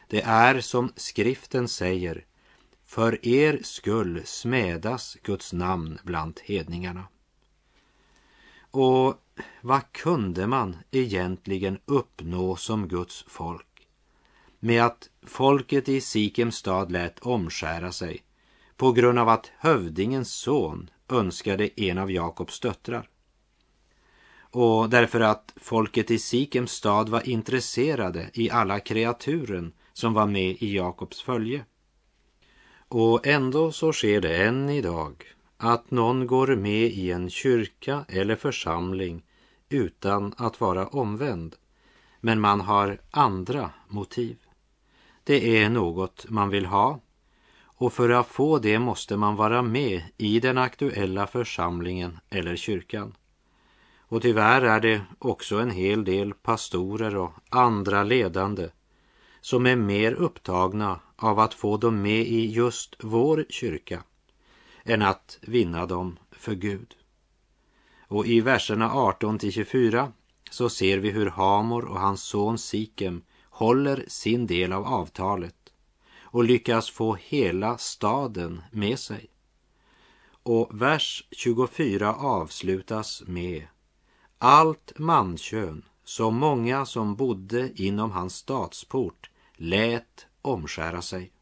Det 0.09 0.23
är 0.23 0.61
som 0.61 0.93
skriften 0.97 1.69
säger, 1.69 2.25
för 2.95 3.27
er 3.27 3.61
skull 3.63 4.23
smädas 4.25 5.17
Guds 5.23 5.53
namn 5.53 5.99
bland 6.03 6.41
hedningarna. 6.45 7.05
Och 8.71 9.15
vad 9.61 9.93
kunde 9.93 10.47
man 10.47 10.77
egentligen 10.91 11.79
uppnå 11.85 12.57
som 12.57 12.89
Guds 12.89 13.25
folk 13.29 13.89
med 14.61 14.85
att 14.85 15.11
folket 15.23 15.89
i 15.89 16.01
Sikems 16.01 16.57
stad 16.57 16.93
lät 16.93 17.19
omskära 17.19 17.93
sig 17.93 18.23
på 18.77 18.93
grund 18.93 19.19
av 19.19 19.29
att 19.29 19.53
hövdingens 19.59 20.35
son 20.35 20.91
önskade 21.09 21.81
en 21.81 21.99
av 21.99 22.11
Jakobs 22.11 22.61
döttrar? 22.61 23.09
Och 24.39 24.91
därför 24.91 25.21
att 25.21 25.53
folket 25.57 26.11
i 26.11 26.19
Sikems 26.19 26.73
stad 26.73 27.09
var 27.09 27.29
intresserade 27.29 28.31
i 28.35 28.51
alla 28.51 28.81
kreaturen 28.81 29.73
som 29.93 30.13
var 30.13 30.27
med 30.27 30.57
i 30.61 30.77
Jakobs 30.77 31.23
följe. 31.23 31.65
Och 32.89 33.27
ändå 33.27 33.73
så 33.73 33.93
sker 33.93 34.21
det 34.21 34.45
än 34.45 34.71
idag 34.71 35.25
att 35.57 35.91
någon 35.91 36.27
går 36.27 36.57
med 36.57 36.87
i 36.87 37.11
en 37.11 37.31
kyrka 37.31 38.05
eller 38.09 38.37
församling 38.37 39.23
utan 39.69 40.35
att 40.37 40.61
vara 40.61 40.87
omvänd. 40.87 41.57
Men 42.21 42.41
man 42.41 42.61
har 42.61 42.99
andra 43.11 43.71
motiv. 43.89 44.37
Det 45.25 45.63
är 45.63 45.69
något 45.69 46.27
man 46.31 46.49
vill 46.49 46.67
ha 46.67 47.01
och 47.77 47.93
för 47.93 48.11
att 48.11 48.27
få 48.27 48.59
det 48.59 48.79
måste 48.79 49.17
man 49.17 49.37
vara 49.37 49.63
med 49.63 50.03
i 50.17 50.41
den 50.41 50.59
aktuella 50.59 51.27
församlingen 51.27 52.19
eller 52.31 52.57
kyrkan. 52.57 53.17
Och 53.99 54.23
tyvärr 54.23 54.63
är 54.63 54.81
det 54.81 55.01
också 55.19 55.59
en 55.59 55.71
hel 55.71 56.05
del 56.05 56.35
pastorer 56.35 57.17
och 57.17 57.33
andra 57.49 58.03
ledande 58.03 58.69
som 59.41 59.67
är 59.67 59.77
mer 59.77 60.13
upptagna 60.13 61.01
av 61.17 61.39
att 61.39 61.55
få 61.55 61.77
dem 61.77 62.03
med 62.03 62.21
i 62.27 62.47
just 62.47 62.97
vår 63.01 63.47
kyrka 63.49 64.03
än 64.85 65.03
att 65.03 65.39
vinna 65.43 65.87
dem 65.87 66.19
för 66.31 66.55
Gud. 66.55 66.97
Och 68.09 68.27
i 68.27 68.41
verserna 68.41 68.93
18 68.93 69.39
till 69.39 69.53
24 69.53 70.13
så 70.51 70.69
ser 70.69 70.99
vi 70.99 71.11
hur 71.11 71.31
Hamor 71.31 71.85
och 71.85 72.01
hans 72.01 72.23
son 72.23 72.59
Sikem 72.59 73.23
håller 73.43 74.05
sin 74.09 74.47
del 74.47 74.73
av 74.73 74.85
avtalet 74.87 75.73
och 76.23 76.45
lyckas 76.45 76.91
få 76.91 77.15
hela 77.15 77.79
staden 77.79 78.63
med 78.71 78.99
sig. 78.99 79.27
Och 80.43 80.69
vers 80.73 81.25
24 81.31 82.15
avslutas 82.15 83.23
med 83.27 83.67
allt 84.39 84.99
mankön, 84.99 85.83
så 86.05 86.31
många 86.31 86.87
som 86.87 87.17
bodde 87.17 87.83
inom 87.83 88.11
hans 88.11 88.35
stadsport, 88.37 89.31
lät 89.57 90.27
omskära 90.45 91.03
sig. 91.03 91.33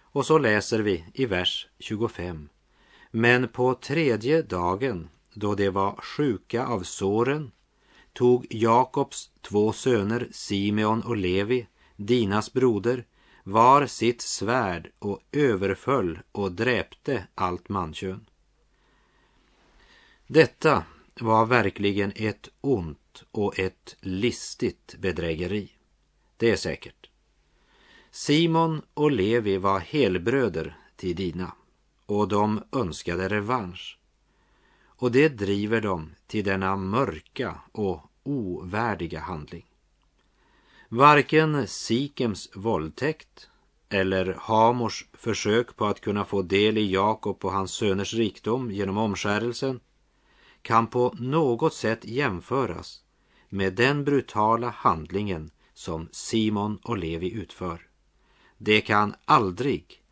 Och 0.00 0.26
så 0.26 0.38
läser 0.38 0.78
vi 0.78 1.04
i 1.14 1.26
vers 1.26 1.68
25. 1.78 2.48
Men 3.10 3.48
på 3.48 3.74
tredje 3.74 4.42
dagen, 4.42 5.08
då 5.34 5.54
de 5.54 5.70
var 5.70 5.96
sjuka 5.96 6.66
av 6.66 6.82
såren, 6.82 7.52
tog 8.12 8.46
Jakobs 8.50 9.30
två 9.40 9.72
söner 9.72 10.28
Simeon 10.32 11.02
och 11.02 11.16
Levi, 11.16 11.66
Dinas 11.96 12.52
broder, 12.52 13.04
var 13.44 13.86
sitt 13.86 14.20
svärd 14.20 14.90
och 14.98 15.20
överföll 15.32 16.18
och 16.32 16.52
dräpte 16.52 17.26
allt 17.34 17.68
mankön. 17.68 18.26
Detta 20.26 20.84
var 21.20 21.46
verkligen 21.46 22.12
ett 22.16 22.48
ont 22.60 23.24
och 23.30 23.58
ett 23.58 23.96
listigt 24.00 24.94
bedrägeri. 24.98 25.72
Det 26.36 26.50
är 26.50 26.56
säkert. 26.56 27.10
Simon 28.18 28.82
och 28.94 29.10
Levi 29.10 29.56
var 29.56 29.78
helbröder 29.78 30.76
till 30.96 31.16
Dina 31.16 31.52
och 32.06 32.28
de 32.28 32.62
önskade 32.72 33.28
revansch. 33.28 33.98
och 34.86 35.12
det 35.12 35.28
driver 35.28 35.80
dem 35.80 36.14
till 36.26 36.44
denna 36.44 36.76
mörka 36.76 37.60
och 37.72 38.00
ovärdiga 38.22 39.20
handling. 39.20 39.64
Varken 40.88 41.66
Sikems 41.66 42.50
våldtäkt 42.54 43.48
eller 43.88 44.36
Hamors 44.40 45.06
försök 45.12 45.76
på 45.76 45.86
att 45.86 46.00
kunna 46.00 46.24
få 46.24 46.42
del 46.42 46.78
i 46.78 46.92
Jakob 46.92 47.44
och 47.44 47.52
hans 47.52 47.72
söners 47.72 48.14
rikdom 48.14 48.70
genom 48.70 48.98
omskärelsen 48.98 49.80
kan 50.62 50.86
på 50.86 51.14
något 51.18 51.74
sätt 51.74 52.04
jämföras 52.04 53.04
med 53.48 53.74
den 53.74 54.04
brutala 54.04 54.68
handlingen 54.68 55.50
som 55.74 56.08
Simon 56.12 56.78
och 56.82 56.98
Levi 56.98 57.32
utför. 57.32 57.86
Det 58.58 58.80
kan 58.80 59.14
aldrig, 59.24 60.02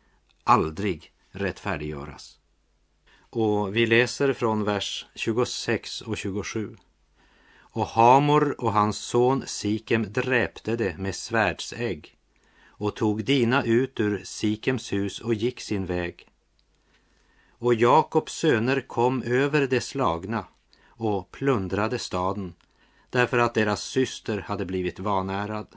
aldrig 0.43 1.11
rättfärdiggöras. 1.31 2.39
Och 3.29 3.75
vi 3.75 3.85
läser 3.85 4.33
från 4.33 4.63
vers 4.63 5.05
26 5.15 6.01
och 6.01 6.17
27. 6.17 6.75
Och 7.57 7.87
Hamor 7.87 8.55
och 8.61 8.73
hans 8.73 8.97
son 8.97 9.43
Sikem 9.45 10.13
dräpte 10.13 10.75
det 10.75 10.97
med 10.97 11.15
svärdsägg 11.15 12.17
och 12.67 12.95
tog 12.95 13.23
dina 13.23 13.63
ut 13.63 13.99
ur 13.99 14.21
Sikems 14.23 14.93
hus 14.93 15.19
och 15.19 15.33
gick 15.33 15.61
sin 15.61 15.85
väg. 15.85 16.27
Och 17.49 17.73
Jakobs 17.73 18.33
söner 18.33 18.81
kom 18.81 19.21
över 19.23 19.67
det 19.67 19.81
slagna 19.81 20.45
och 20.87 21.31
plundrade 21.31 21.99
staden 21.99 22.53
därför 23.09 23.37
att 23.37 23.53
deras 23.53 23.83
syster 23.83 24.41
hade 24.41 24.65
blivit 24.65 24.99
vanärad. 24.99 25.67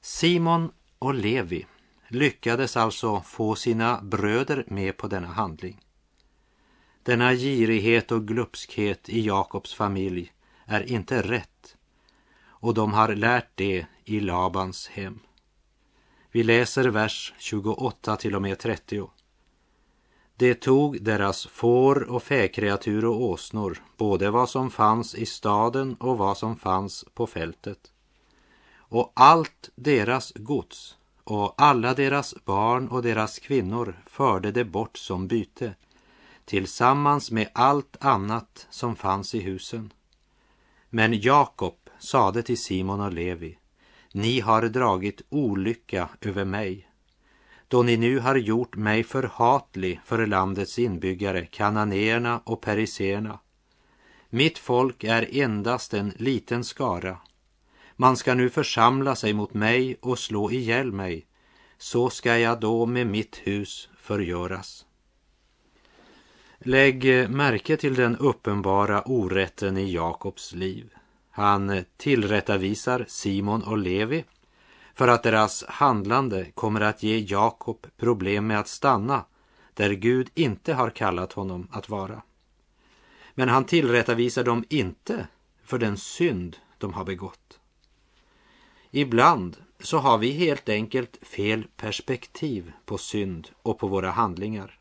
Simon 0.00 0.72
och 0.98 1.14
Levi 1.14 1.66
lyckades 2.08 2.76
alltså 2.76 3.20
få 3.20 3.54
sina 3.54 4.00
bröder 4.02 4.64
med 4.66 4.96
på 4.96 5.08
denna 5.08 5.28
handling. 5.28 5.80
Denna 7.02 7.34
girighet 7.34 8.12
och 8.12 8.28
glupskhet 8.28 9.08
i 9.08 9.26
Jakobs 9.26 9.74
familj 9.74 10.32
är 10.66 10.82
inte 10.92 11.22
rätt 11.22 11.76
och 12.44 12.74
de 12.74 12.92
har 12.92 13.14
lärt 13.14 13.50
det 13.54 13.86
i 14.04 14.20
Labans 14.20 14.88
hem. 14.88 15.18
Vi 16.30 16.42
läser 16.42 16.88
vers 16.88 17.34
28 17.38 18.16
till 18.16 18.34
och 18.34 18.42
med 18.42 18.58
30. 18.58 19.10
Det 20.36 20.54
tog 20.54 21.02
deras 21.02 21.46
får 21.46 22.02
och 22.02 22.22
fäkreatur 22.22 23.04
och 23.04 23.22
åsnor, 23.22 23.82
både 23.96 24.30
vad 24.30 24.50
som 24.50 24.70
fanns 24.70 25.14
i 25.14 25.26
staden 25.26 25.94
och 25.94 26.18
vad 26.18 26.38
som 26.38 26.56
fanns 26.56 27.04
på 27.14 27.26
fältet. 27.26 27.92
Och 28.88 29.12
allt 29.14 29.70
deras 29.74 30.32
gods 30.36 30.96
och 31.24 31.54
alla 31.56 31.94
deras 31.94 32.34
barn 32.44 32.88
och 32.88 33.02
deras 33.02 33.38
kvinnor 33.38 33.96
förde 34.06 34.52
det 34.52 34.64
bort 34.64 34.98
som 34.98 35.28
byte, 35.28 35.74
tillsammans 36.44 37.30
med 37.30 37.48
allt 37.52 37.96
annat 38.00 38.66
som 38.70 38.96
fanns 38.96 39.34
i 39.34 39.40
husen. 39.40 39.92
Men 40.90 41.20
Jakob 41.20 41.74
sade 41.98 42.42
till 42.42 42.62
Simon 42.62 43.00
och 43.00 43.12
Levi, 43.12 43.58
ni 44.12 44.40
har 44.40 44.62
dragit 44.62 45.22
olycka 45.28 46.08
över 46.20 46.44
mig, 46.44 46.90
då 47.68 47.82
ni 47.82 47.96
nu 47.96 48.18
har 48.18 48.36
gjort 48.36 48.76
mig 48.76 49.04
förhatlig 49.04 50.00
för 50.04 50.26
landets 50.26 50.78
inbyggare, 50.78 51.46
kananéerna 51.46 52.40
och 52.44 52.60
periseerna. 52.60 53.38
Mitt 54.30 54.58
folk 54.58 55.04
är 55.04 55.28
endast 55.32 55.94
en 55.94 56.12
liten 56.16 56.64
skara. 56.64 57.18
Man 57.96 58.16
ska 58.16 58.34
nu 58.34 58.50
församla 58.50 59.16
sig 59.16 59.32
mot 59.32 59.54
mig 59.54 59.96
och 60.00 60.18
slå 60.18 60.50
ihjäl 60.50 60.92
mig, 60.92 61.26
så 61.78 62.10
ska 62.10 62.38
jag 62.38 62.60
då 62.60 62.86
med 62.86 63.06
mitt 63.06 63.36
hus 63.36 63.88
förgöras. 63.96 64.86
Lägg 66.58 67.30
märke 67.30 67.76
till 67.76 67.94
den 67.94 68.16
uppenbara 68.16 69.02
orätten 69.02 69.76
i 69.76 69.92
Jakobs 69.92 70.54
liv. 70.54 70.94
Han 71.30 71.84
tillrättavisar 71.96 73.04
Simon 73.08 73.62
och 73.62 73.78
Levi 73.78 74.24
för 74.94 75.08
att 75.08 75.22
deras 75.22 75.64
handlande 75.64 76.44
kommer 76.54 76.80
att 76.80 77.02
ge 77.02 77.18
Jakob 77.18 77.86
problem 77.96 78.46
med 78.46 78.58
att 78.58 78.68
stanna 78.68 79.24
där 79.74 79.90
Gud 79.90 80.30
inte 80.34 80.74
har 80.74 80.90
kallat 80.90 81.32
honom 81.32 81.68
att 81.70 81.88
vara. 81.88 82.22
Men 83.34 83.48
han 83.48 83.64
tillrättavisar 83.64 84.44
dem 84.44 84.64
inte 84.68 85.26
för 85.64 85.78
den 85.78 85.96
synd 85.96 86.56
de 86.78 86.92
har 86.92 87.04
begått. 87.04 87.60
Ibland 88.98 89.56
så 89.80 89.98
har 89.98 90.18
vi 90.18 90.30
helt 90.30 90.68
enkelt 90.68 91.18
fel 91.22 91.66
perspektiv 91.76 92.72
på 92.84 92.98
synd 92.98 93.48
och 93.62 93.78
på 93.78 93.86
våra 93.86 94.10
handlingar. 94.10 94.78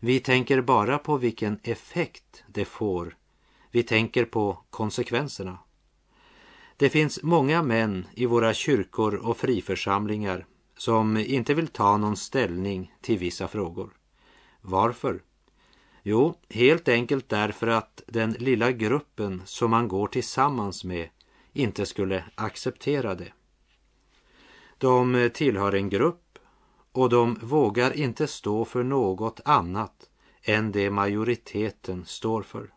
Vi 0.00 0.20
tänker 0.20 0.60
bara 0.60 0.98
på 0.98 1.16
vilken 1.16 1.58
effekt 1.62 2.44
det 2.46 2.64
får. 2.64 3.16
Vi 3.70 3.82
tänker 3.82 4.24
på 4.24 4.58
konsekvenserna. 4.70 5.58
Det 6.76 6.90
finns 6.90 7.22
många 7.22 7.62
män 7.62 8.06
i 8.14 8.26
våra 8.26 8.54
kyrkor 8.54 9.14
och 9.14 9.36
friförsamlingar 9.36 10.46
som 10.76 11.16
inte 11.16 11.54
vill 11.54 11.68
ta 11.68 11.96
någon 11.96 12.16
ställning 12.16 12.94
till 13.00 13.18
vissa 13.18 13.48
frågor. 13.48 13.90
Varför? 14.60 15.22
Jo, 16.02 16.34
helt 16.50 16.88
enkelt 16.88 17.28
därför 17.28 17.66
att 17.66 18.02
den 18.06 18.32
lilla 18.32 18.72
gruppen 18.72 19.42
som 19.44 19.70
man 19.70 19.88
går 19.88 20.06
tillsammans 20.06 20.84
med 20.84 21.08
inte 21.52 21.86
skulle 21.86 22.24
acceptera 22.34 23.14
det. 23.14 23.32
De 24.78 25.30
tillhör 25.34 25.74
en 25.74 25.88
grupp 25.88 26.38
och 26.92 27.08
de 27.08 27.34
vågar 27.42 27.96
inte 27.96 28.26
stå 28.26 28.64
för 28.64 28.82
något 28.82 29.40
annat 29.44 30.10
än 30.42 30.72
det 30.72 30.90
majoriteten 30.90 32.04
står 32.06 32.42
för. 32.42 32.74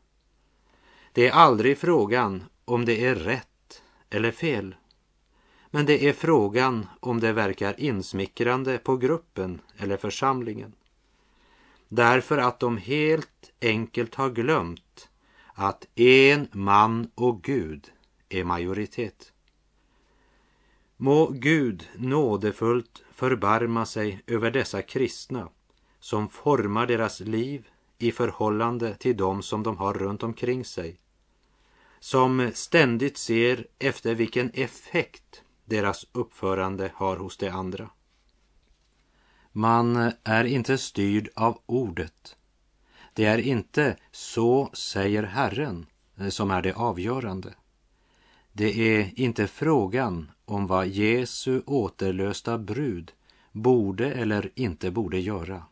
Det 1.11 1.27
är 1.27 1.31
aldrig 1.31 1.77
frågan 1.77 2.43
om 2.65 2.85
det 2.85 3.05
är 3.05 3.15
rätt 3.15 3.81
eller 4.09 4.31
fel. 4.31 4.75
Men 5.71 5.85
det 5.85 6.09
är 6.09 6.13
frågan 6.13 6.87
om 6.99 7.19
det 7.19 7.33
verkar 7.33 7.79
insmickrande 7.79 8.77
på 8.77 8.97
gruppen 8.97 9.61
eller 9.77 9.97
församlingen. 9.97 10.73
Därför 11.87 12.37
att 12.37 12.59
de 12.59 12.77
helt 12.77 13.51
enkelt 13.61 14.15
har 14.15 14.29
glömt 14.29 15.09
att 15.53 15.99
en 15.99 16.47
man 16.51 17.11
och 17.15 17.43
Gud 17.43 17.91
är 18.39 18.43
majoritet. 18.43 19.33
Må 20.97 21.27
Gud 21.27 21.89
nådefullt 21.95 23.03
förbarma 23.11 23.85
sig 23.85 24.23
över 24.27 24.51
dessa 24.51 24.81
kristna 24.81 25.49
som 25.99 26.29
formar 26.29 26.87
deras 26.87 27.19
liv 27.19 27.67
i 27.97 28.11
förhållande 28.11 28.95
till 28.95 29.17
dem 29.17 29.43
som 29.43 29.63
de 29.63 29.77
har 29.77 29.93
runt 29.93 30.23
omkring 30.23 30.65
sig 30.65 30.99
som 32.05 32.51
ständigt 32.53 33.17
ser 33.17 33.67
efter 33.79 34.15
vilken 34.15 34.51
effekt 34.53 35.43
deras 35.65 36.05
uppförande 36.11 36.91
har 36.95 37.17
hos 37.17 37.37
de 37.37 37.49
andra. 37.49 37.89
Man 39.51 40.11
är 40.23 40.43
inte 40.43 40.77
styrd 40.77 41.29
av 41.35 41.61
ordet. 41.65 42.35
Det 43.13 43.25
är 43.25 43.37
inte 43.37 43.97
så 44.11 44.69
säger 44.73 45.23
Herren 45.23 45.85
som 46.29 46.51
är 46.51 46.61
det 46.61 46.73
avgörande. 46.73 47.53
Det 48.57 48.97
är 48.97 49.19
inte 49.19 49.47
frågan 49.47 50.31
om 50.45 50.67
vad 50.67 50.87
Jesu 50.87 51.61
återlösta 51.65 52.57
brud 52.57 53.11
borde 53.51 54.13
eller 54.13 54.51
inte 54.55 54.91
borde 54.91 55.19
göra. 55.19 55.63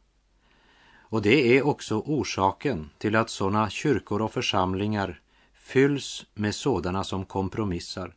Och 0.95 1.21
det 1.21 1.57
är 1.57 1.65
också 1.65 1.99
orsaken 1.99 2.89
till 2.97 3.15
att 3.15 3.29
sådana 3.29 3.69
kyrkor 3.69 4.21
och 4.21 4.31
församlingar 4.31 5.21
fylls 5.53 6.25
med 6.33 6.55
sådana 6.55 7.03
som 7.03 7.25
kompromissar. 7.25 8.15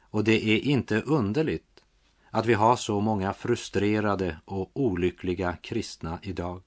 Och 0.00 0.24
det 0.24 0.44
är 0.48 0.58
inte 0.58 1.00
underligt 1.00 1.82
att 2.30 2.46
vi 2.46 2.54
har 2.54 2.76
så 2.76 3.00
många 3.00 3.32
frustrerade 3.32 4.36
och 4.44 4.70
olyckliga 4.72 5.56
kristna 5.62 6.18
idag. 6.22 6.62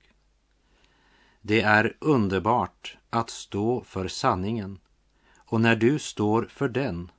Det 1.41 1.62
är 1.62 1.97
underbart 1.99 2.97
att 3.10 3.30
stå 3.30 3.84
för 3.84 4.08
sanningen 4.08 4.80
och 5.38 5.62
när 5.62 5.75
du 5.75 5.99
står 5.99 6.43
för 6.43 6.69
den, 6.69 7.12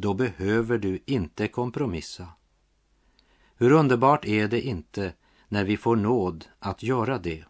då 0.00 0.14
behöver 0.14 0.78
du 0.78 1.02
inte 1.06 1.48
kompromissa. 1.48 2.26
Hur 3.56 3.72
underbart 3.72 4.24
är 4.24 4.48
det 4.48 4.60
inte 4.60 5.12
när 5.48 5.64
vi 5.64 5.76
får 5.76 5.96
nåd 5.96 6.48
att 6.58 6.82
göra 6.82 7.18
det? 7.18 7.44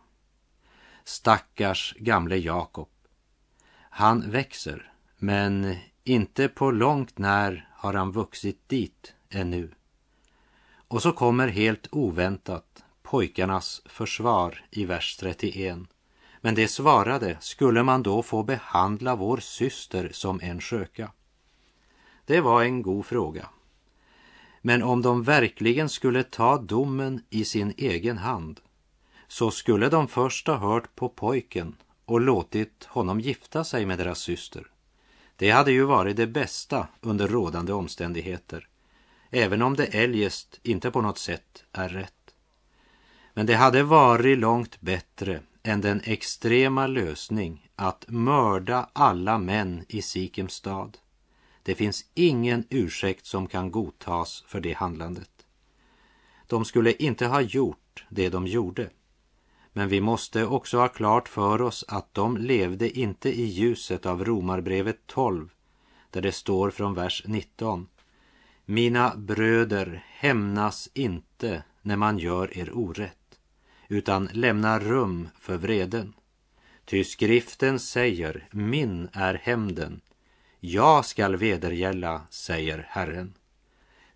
Stackars 1.04 1.94
gamle 1.98 2.37
Jakob. 2.37 2.88
Han 3.90 4.30
växer, 4.30 4.92
men 5.18 5.76
inte 6.04 6.48
på 6.48 6.70
långt 6.70 7.18
när 7.18 7.68
har 7.72 7.94
han 7.94 8.12
vuxit 8.12 8.68
dit 8.68 9.14
ännu. 9.28 9.70
Och 10.88 11.02
så 11.02 11.12
kommer 11.12 11.48
helt 11.48 11.88
oväntat 11.92 12.84
pojkarnas 13.02 13.82
försvar 13.87 14.64
i 14.70 14.84
vers 14.84 15.16
31. 15.16 15.78
Men 16.40 16.54
det 16.54 16.68
svarade, 16.68 17.37
skulle 17.40 17.82
man 17.82 18.02
då 18.02 18.22
få 18.22 18.42
behandla 18.42 19.16
vår 19.16 19.37
syster 19.37 20.11
som 20.12 20.40
en 20.40 20.61
sköka? 20.61 21.12
Det 22.28 22.40
var 22.40 22.62
en 22.62 22.82
god 22.82 23.06
fråga. 23.06 23.48
Men 24.62 24.82
om 24.82 25.02
de 25.02 25.22
verkligen 25.22 25.88
skulle 25.88 26.22
ta 26.22 26.58
domen 26.58 27.22
i 27.30 27.44
sin 27.44 27.74
egen 27.76 28.18
hand 28.18 28.60
så 29.28 29.50
skulle 29.50 29.88
de 29.88 30.08
först 30.08 30.46
ha 30.46 30.56
hört 30.56 30.94
på 30.94 31.08
pojken 31.08 31.76
och 32.04 32.20
låtit 32.20 32.84
honom 32.84 33.20
gifta 33.20 33.64
sig 33.64 33.86
med 33.86 33.98
deras 33.98 34.18
syster. 34.18 34.66
Det 35.36 35.50
hade 35.50 35.72
ju 35.72 35.84
varit 35.84 36.16
det 36.16 36.26
bästa 36.26 36.88
under 37.00 37.28
rådande 37.28 37.72
omständigheter, 37.72 38.68
även 39.30 39.62
om 39.62 39.76
det 39.76 39.86
eljest 39.86 40.60
inte 40.62 40.90
på 40.90 41.00
något 41.00 41.18
sätt 41.18 41.64
är 41.72 41.88
rätt. 41.88 42.34
Men 43.34 43.46
det 43.46 43.54
hade 43.54 43.82
varit 43.82 44.38
långt 44.38 44.80
bättre 44.80 45.40
än 45.62 45.80
den 45.80 46.00
extrema 46.04 46.86
lösning 46.86 47.70
att 47.76 48.04
mörda 48.08 48.88
alla 48.92 49.38
män 49.38 49.84
i 49.88 50.02
Sikems 50.02 50.52
stad. 50.52 50.98
Det 51.68 51.74
finns 51.74 52.04
ingen 52.14 52.64
ursäkt 52.70 53.26
som 53.26 53.46
kan 53.46 53.70
godtas 53.70 54.44
för 54.46 54.61
det 54.61 54.72
handlandet. 54.72 55.46
De 56.46 56.64
skulle 56.64 56.92
inte 56.92 57.26
ha 57.26 57.40
gjort 57.40 58.04
det 58.09 58.28
de 58.28 58.46
gjorde. 58.46 58.90
Men 59.72 59.88
vi 59.88 60.00
måste 60.00 60.46
också 60.46 60.78
ha 60.78 60.88
klart 60.88 61.28
för 61.28 61.62
oss 61.62 61.85
att 61.88 62.14
de 62.14 62.37
levde 62.37 62.98
inte 62.98 63.40
i 63.40 63.44
ljuset 63.44 64.07
av 64.07 64.24
Romarbrevet 64.24 65.07
12, 65.07 65.48
där 66.11 66.20
det 66.20 66.33
står 66.33 66.70
från 66.70 66.94
vers 66.94 67.22
19. 67.26 67.88
Mina 68.64 69.16
bröder, 69.16 70.04
hämnas 70.09 70.88
inte 70.94 71.62
när 71.83 71.96
man 71.96 72.18
gör 72.18 72.59
er 72.59 72.76
orätt, 72.76 73.38
utan 73.88 74.28
lämna 74.33 74.78
rum 74.78 75.28
för 75.40 75.57
vreden. 75.57 76.14
Ty 76.85 77.04
skriften 77.04 77.78
säger, 77.78 78.48
min 78.52 79.09
är 79.12 79.35
hämnden, 79.35 80.00
jag 80.61 81.05
skall 81.05 81.37
vedergälla, 81.37 82.23
säger 82.31 82.87
Herren. 82.90 83.35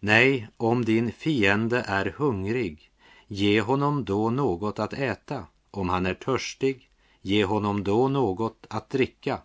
Nej, 0.01 0.49
om 0.57 0.85
din 0.85 1.13
fiende 1.13 1.85
är 1.87 2.15
hungrig, 2.17 2.91
ge 3.27 3.61
honom 3.61 4.05
då 4.05 4.31
något 4.31 4.79
att 4.79 4.93
äta. 4.93 5.47
Om 5.71 5.89
han 5.89 6.07
är 6.07 6.15
törstig, 6.15 6.91
ge 7.21 7.45
honom 7.45 7.85
då 7.85 8.09
något 8.09 8.67
att 8.71 8.91
dricka. 8.91 9.39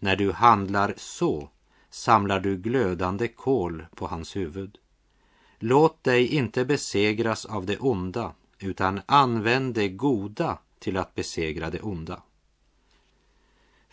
När 0.00 0.16
du 0.16 0.32
handlar 0.32 0.94
så 0.96 1.50
samlar 1.90 2.40
du 2.40 2.56
glödande 2.56 3.28
kol 3.28 3.86
på 3.94 4.06
hans 4.06 4.36
huvud. 4.36 4.78
Låt 5.58 6.04
dig 6.04 6.28
inte 6.28 6.64
besegras 6.64 7.44
av 7.44 7.66
det 7.66 7.78
onda, 7.78 8.32
utan 8.58 9.00
använd 9.06 9.74
det 9.74 9.88
goda 9.88 10.58
till 10.78 10.96
att 10.96 11.14
besegra 11.14 11.70
det 11.70 11.80
onda. 11.80 12.22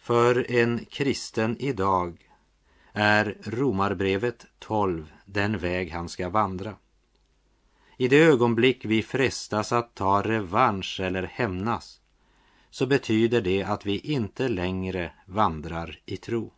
För 0.03 0.51
en 0.51 0.85
kristen 0.85 1.57
idag 1.59 2.29
är 2.93 3.37
Romarbrevet 3.43 4.45
12 4.59 5.13
den 5.25 5.57
väg 5.57 5.91
han 5.91 6.09
ska 6.09 6.29
vandra. 6.29 6.75
I 7.97 8.07
det 8.07 8.23
ögonblick 8.23 8.85
vi 8.85 9.03
frestas 9.03 9.71
att 9.71 9.95
ta 9.95 10.21
revansch 10.21 10.99
eller 10.99 11.23
hämnas 11.23 12.01
så 12.69 12.85
betyder 12.85 13.41
det 13.41 13.63
att 13.63 13.85
vi 13.85 13.99
inte 13.99 14.47
längre 14.47 15.11
vandrar 15.25 15.99
i 16.05 16.17
tro. 16.17 16.51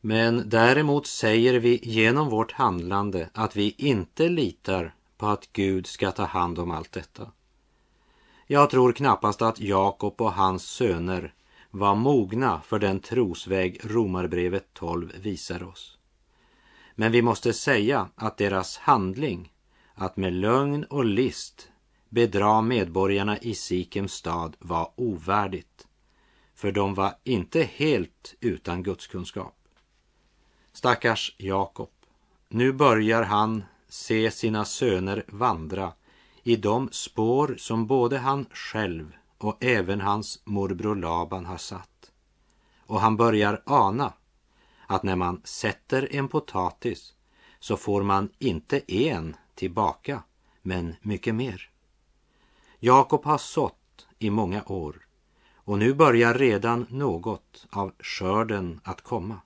Men 0.00 0.48
däremot 0.48 1.06
säger 1.06 1.54
vi 1.60 1.80
genom 1.82 2.28
vårt 2.28 2.52
handlande 2.52 3.30
att 3.32 3.56
vi 3.56 3.74
inte 3.78 4.28
litar 4.28 4.94
på 5.16 5.26
att 5.26 5.52
Gud 5.52 5.86
ska 5.86 6.10
ta 6.10 6.24
hand 6.24 6.58
om 6.58 6.70
allt 6.70 6.92
detta. 6.92 7.30
Jag 8.46 8.70
tror 8.70 8.92
knappast 8.92 9.42
att 9.42 9.60
Jakob 9.60 10.20
och 10.20 10.32
hans 10.32 10.62
söner 10.62 11.34
var 11.70 11.94
mogna 11.94 12.60
för 12.60 12.78
den 12.78 13.00
trosväg 13.00 13.80
Romarbrevet 13.84 14.74
12 14.74 15.12
visar 15.20 15.62
oss. 15.62 15.98
Men 16.94 17.12
vi 17.12 17.22
måste 17.22 17.52
säga 17.52 18.08
att 18.14 18.36
deras 18.36 18.78
handling, 18.78 19.52
att 19.94 20.16
med 20.16 20.32
lögn 20.32 20.84
och 20.84 21.04
list 21.04 21.68
bedra 22.08 22.62
medborgarna 22.62 23.38
i 23.38 23.54
Sikems 23.54 24.12
stad 24.12 24.56
var 24.58 24.92
ovärdigt. 24.96 25.86
För 26.54 26.72
de 26.72 26.94
var 26.94 27.14
inte 27.24 27.62
helt 27.62 28.34
utan 28.40 28.82
gudskunskap. 28.82 29.58
Stackars 30.72 31.34
Jakob, 31.38 31.90
nu 32.48 32.72
börjar 32.72 33.22
han 33.22 33.64
se 33.88 34.30
sina 34.30 34.64
söner 34.64 35.24
vandra 35.28 35.92
i 36.42 36.56
de 36.56 36.88
spår 36.92 37.54
som 37.58 37.86
både 37.86 38.18
han 38.18 38.46
själv 38.52 39.17
och 39.38 39.64
även 39.64 40.00
hans 40.00 40.42
morbror 40.44 40.96
Laban 40.96 41.46
har 41.46 41.56
satt. 41.56 42.12
Och 42.86 43.00
han 43.00 43.16
börjar 43.16 43.62
ana 43.66 44.12
att 44.86 45.02
när 45.02 45.16
man 45.16 45.40
sätter 45.44 46.14
en 46.16 46.28
potatis 46.28 47.14
så 47.60 47.76
får 47.76 48.02
man 48.02 48.30
inte 48.38 48.92
en 48.92 49.36
tillbaka, 49.54 50.22
men 50.62 50.94
mycket 51.02 51.34
mer. 51.34 51.70
Jakob 52.78 53.24
har 53.24 53.38
sått 53.38 54.06
i 54.18 54.30
många 54.30 54.62
år 54.66 55.06
och 55.68 55.78
nu 55.78 55.94
börjar 55.94 56.34
redan 56.34 56.86
något 56.90 57.66
av 57.70 57.92
skörden 57.98 58.80
att 58.84 59.00
komma. 59.00 59.40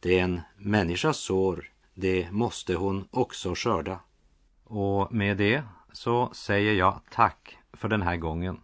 Det 0.00 0.18
är 0.18 0.24
en 0.24 0.40
människas 0.56 1.16
sår, 1.16 1.72
det 1.94 2.30
måste 2.30 2.74
hon 2.74 3.08
också 3.10 3.54
skörda. 3.54 4.00
Och 4.64 5.12
med 5.12 5.36
det 5.36 5.62
så 5.92 6.30
säger 6.32 6.72
jag 6.72 7.00
tack 7.10 7.58
för 7.72 7.88
den 7.88 8.02
här 8.02 8.16
gången. 8.16 8.60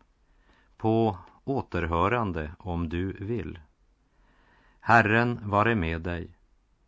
På 0.78 1.18
återhörande 1.44 2.52
om 2.58 2.88
du 2.88 3.12
vill. 3.12 3.58
Herren 4.80 5.40
vare 5.50 5.74
med 5.74 6.00
dig. 6.00 6.30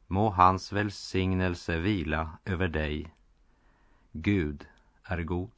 Må 0.07 0.31
hans 0.31 0.73
välsignelse 0.73 1.77
vila 1.77 2.39
över 2.45 2.69
dig. 2.69 3.15
Gud 4.13 4.67
är 5.05 5.23
god. 5.23 5.51